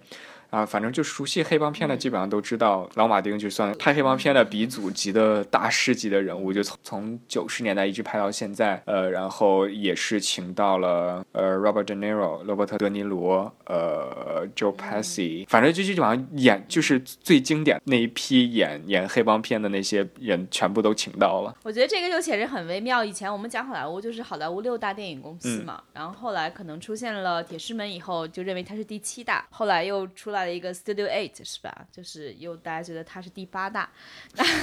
[0.50, 8.82] 啊，反正就熟悉黑帮片的，基本上都知道老马丁就算拍黑帮片的鼻祖级的大师级的人物，就从从九十年代一直拍到现在。
[8.86, 21.56] 呃，然后也是请到了呃 Robert De Niro、罗伯特·德尼罗、呃 Joe Pesci，反正就基本上演就是最经典那一批演演黑帮片的那些人全部都请到了。
[21.64, 23.04] 我觉得这个就显示很微妙。
[23.04, 31.88] 以前我们讲好莱坞就是好莱坞六大电影公司嘛，然后后来可能出现了铁狮门以后，就认为它是第七大，后来又出来了一个 Studio Eight 是吧？
[31.92, 33.90] 就是又大家觉得它是第八大。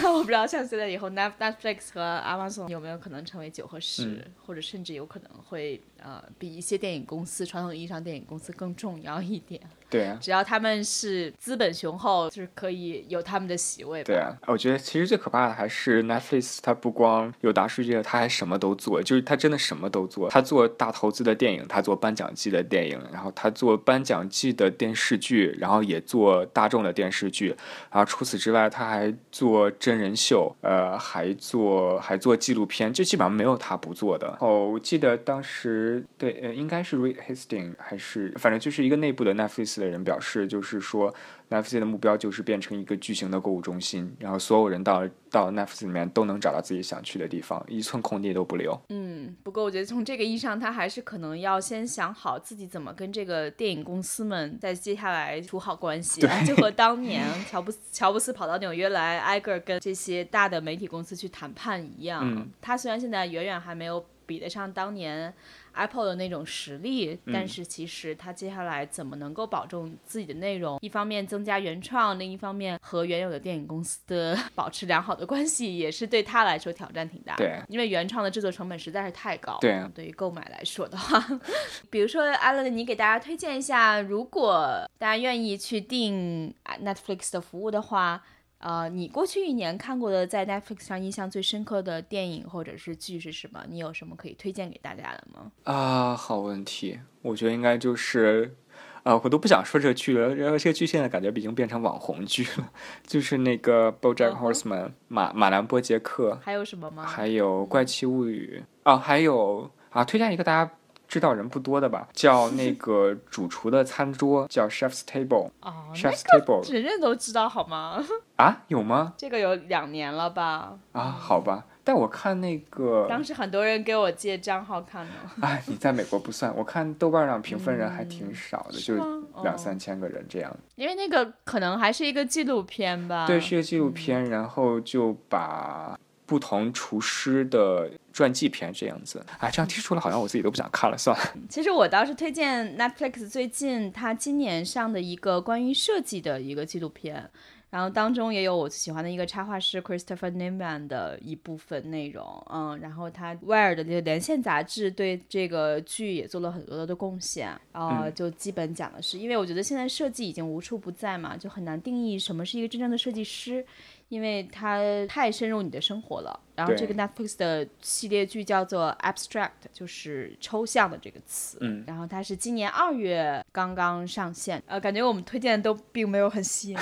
[0.04, 9.60] 我不知道像现在以后 Net Netflix 和 Amazon 有没有可能成为九和十、或者甚至有可能会呃比一些电影公司传统意义上电影公司更重要一点。
[9.88, 14.06] 对啊，只要他们是资本雄厚，就是可以有他们的席位吧。
[14.06, 20.28] 对啊，我觉得其实最可怕的还是 Netflix，它不光有大世界，它还什么都做，就是它真的什么都做。
[20.28, 27.54] 它做大投资的电影，它做颁奖季的电影，然后它做颁奖季的电视剧，然后也做大众的电视剧，
[27.90, 34.36] 然后除此之外，它还做真人秀，呃，还做还做纪录片，就基本上没有它不做的。
[34.40, 41.14] 哦，我记得当时对，呃，应该是 Reed Hastings 还是反正就是一个内部的 Netflix 的人表示，就是说
[41.50, 48.78] Netflix 的目标就是变成一个巨型的购物中心，然后所有人到到 Netflix 里面都能找到自己想去的地方，一寸空地都不留。
[48.88, 62.22] 嗯，不过我觉得从这个意义上，他还是可能要先想好自己怎么跟这个电影公司们在接下来处好关系，就和当年乔布斯乔布斯跑到纽约来挨个跟这些大的媒体公司去谈判一样。
[62.24, 65.32] 嗯他虽然现在远远还没有比得上当年
[65.76, 77.44] Apple 的那种实力，但是其实它接下来怎么能够保证自己的内容，一方面增加原创，另一方面和原有的电影公司的 保持良好的关系，也是对他来说挑战挺大的。
[77.44, 79.58] 对，因为原创的制作成本实在是太高。
[79.60, 81.24] 对，对于购买来说的话，
[81.90, 88.22] 比如说 Alan，你给大家推荐一下，如果大家愿意去订 Netflix 的服务的话。
[88.66, 93.64] 呃，你过去一年看过的在 Netflix 上印象最深刻的电影或者是剧是什么？
[93.68, 95.52] 你有什么可以推荐给大家的吗？
[95.62, 98.56] 啊，好问题，我觉得应该就是，
[99.04, 102.72] 啊，我都不想说这个剧了，然后这个剧现在感觉已经变成网红剧了，
[103.06, 107.06] 就是那个 BoJack Horseman 马马兰波杰克，还有什么吗？
[107.06, 110.72] 还有怪奇物语啊，还有啊，推荐一个大家。
[111.16, 115.48] 知道人不多的吧，叫 那个主厨的餐桌，叫 Chef's Table。
[115.62, 118.04] 哦，Chef's Table，人人都知道好吗？
[118.36, 119.14] 啊，有吗？
[119.16, 120.76] 这个有两年了吧？
[120.92, 125.12] 啊，好吧，但我看那个，当时很多人给我借账号看的。
[125.40, 128.94] 哎， 你在美国不算，我看豆瓣上评分人还挺少的，就
[129.42, 130.54] 两三千个人这样。
[130.74, 133.26] 因为那个可能还是一个纪录片吧？
[133.26, 135.98] 对，是一个纪录片，然后就把。
[136.26, 141.24] 不同厨师的传记片这样子，哎，这样提出来好像我自己都不想看了，算了。
[141.48, 147.30] 其实我倒是推荐 Netflix 最近它今年上的一个关于设计的一个纪录片，
[147.70, 163.64] 然后当中也有我喜欢的一个插画师 Christopher Neiman 的一部分内容，嗯，然后他 Wired 的连线杂志对这个剧也做了很多的贡献，然后就基本讲的是，因为我觉得现在设计已经无处不在嘛，就很难定义什么是一个真正的设计师。
[164.08, 166.40] 因为它太深入你的生活了。
[166.54, 171.58] 然后这个 Netflix 的系列剧叫做 Abstract，就是抽象的这个词。
[171.60, 171.84] 嗯。
[171.86, 174.62] 然后它是今年二月刚刚上线。
[174.66, 176.78] 呃，感觉我们推荐的都并没有很吸引。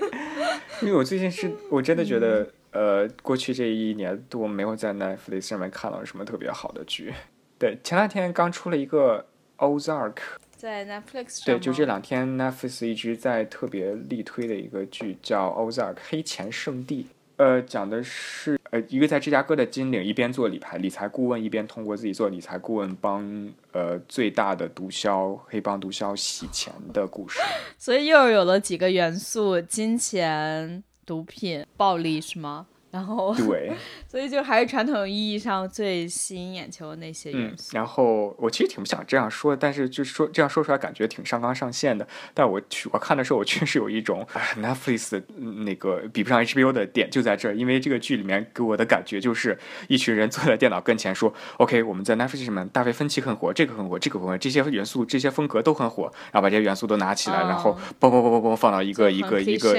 [0.82, 7.14] 因为我最近是 我真的觉得，呃，过去这一年多没有在 Netflix 上面看到什么特别好的剧。
[7.58, 10.16] 对，前两天刚出了一个 Ozark。
[10.56, 17.04] 在 Netflix 上，对，就这两天 Netflix 一直在特别力推的一个剧叫《Ozark 黑钱圣地》。
[17.36, 27.38] 呃，讲的是呃一个在芝加哥的金领一边做理财理财顾问，一边通过自己做理财顾问帮呃最大的毒枭黑帮毒枭洗钱的故事。
[27.76, 32.66] 所以又有了几个元素：金钱、毒品、暴力，是吗？
[32.90, 33.72] 然后对，
[34.08, 37.76] 所以就还是传统意义上最吸引眼球的那些元素。
[37.76, 42.06] 然后我其实挺不想这样说，但是就是说这样说出来感觉挺上纲上线的。
[42.32, 44.26] 但我去我看的时候，我确实有一种
[44.56, 45.22] Netflix
[45.64, 49.58] 那个比不上 HBO 的点就在这儿，因为这个剧里面给我的感觉就是
[49.88, 59.72] 一群人坐在电脑跟前说：“OK，我们在 Netflix 上面大卫芬奇很火，这个很火，这个很火，这些元素、这些风格都很火。”然后把这些元素都拿起来，然后嘣嘣嘣嘣嘣放到一个一个一个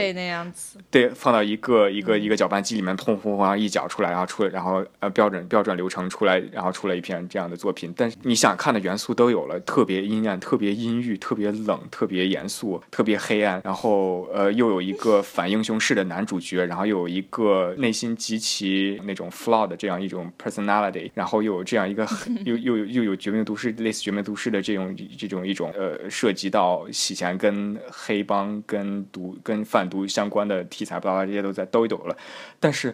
[0.92, 2.96] 对，放到一个一个一个搅拌机里面。
[3.16, 3.58] 轰轰轰！
[3.58, 7.94] 一脚出来，然后出来，然后呃标准标准流程出来，然后出了一篇这样的作品。
[7.96, 13.62] 但是你想看的元素都有了，特别阴暗，特别阴郁，特别冷，特别严肃，特别黑暗。
[13.64, 22.06] 然后呃又有一个反英雄式的男主角，然后又有一个内心极其那种 flaw 的这样一种 personality，然后又有这样一个
[22.44, 32.18] 又又又有绝命毒师类似绝命毒师的这种这种一种呃涉及到洗钱跟黑帮跟毒跟贩毒相关的题材，巴拉巴拉这些都在都有了。
[32.60, 32.94] 但是，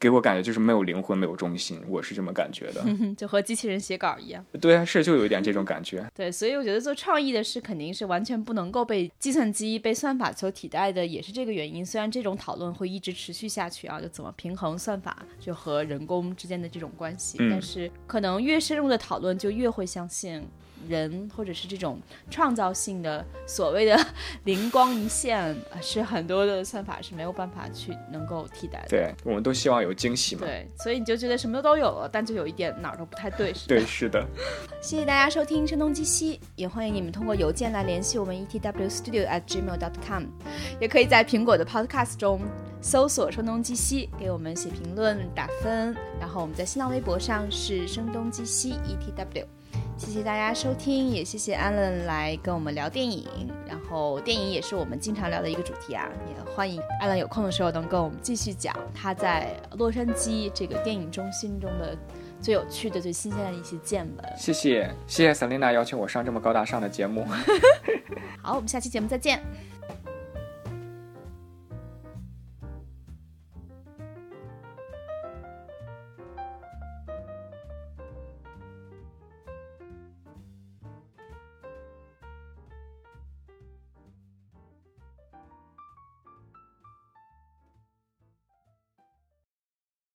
[0.00, 2.82] 给我感觉就是没有灵魂，没有中心，我是这么感觉的，
[3.18, 4.42] 就和机器人写稿一样。
[4.58, 6.10] 对啊，是就有一点这种感觉。
[6.14, 11.84] 对，所以我觉得做创意的事肯定是完全不能够被计算机、被算法所替代的，也是这个原因。
[11.84, 20.42] 虽然这种讨论会一直持续下去啊，就怎么平衡算法就和人工之间的这种关系，但是可能越深入的讨论，就越会相信。
[20.88, 22.00] 人或者是这种
[22.30, 23.98] 创造性的所谓的
[24.44, 28.88] 灵光一现，是很多的算法是没有办法去能够替代的。
[28.88, 30.42] 对，我们都希望有惊喜嘛。
[30.46, 34.26] 对，所以你就觉得什么都有了，但就有一点哪儿都不太对，是对，是的。
[34.80, 40.24] 谢谢大家收听《声东击西》，也欢迎你们通过邮件来联系我们 etwstudio@gmail.com，
[40.80, 42.40] 也可以在苹果的 Podcast 中
[42.80, 45.94] 搜索“声东击西”，给我们写评论、打分。
[46.18, 49.44] 然后我们在新浪微博上是“声东击西 etw”。
[50.00, 53.28] 谢谢大家收听，也谢谢 Allen 来跟我们聊电影。
[53.68, 61.94] 然后电影也是我们经常聊的一个主题啊，也欢迎 Allen 有空的时候能跟我们继续讲他在洛杉矶这个电影中心中的
[62.40, 64.32] 最有趣的、最新鲜的一些见闻。
[64.38, 67.26] 谢谢，谢谢 Selina 邀请我上这么高大上的节目。
[68.40, 69.38] 好，我们下期节目再见。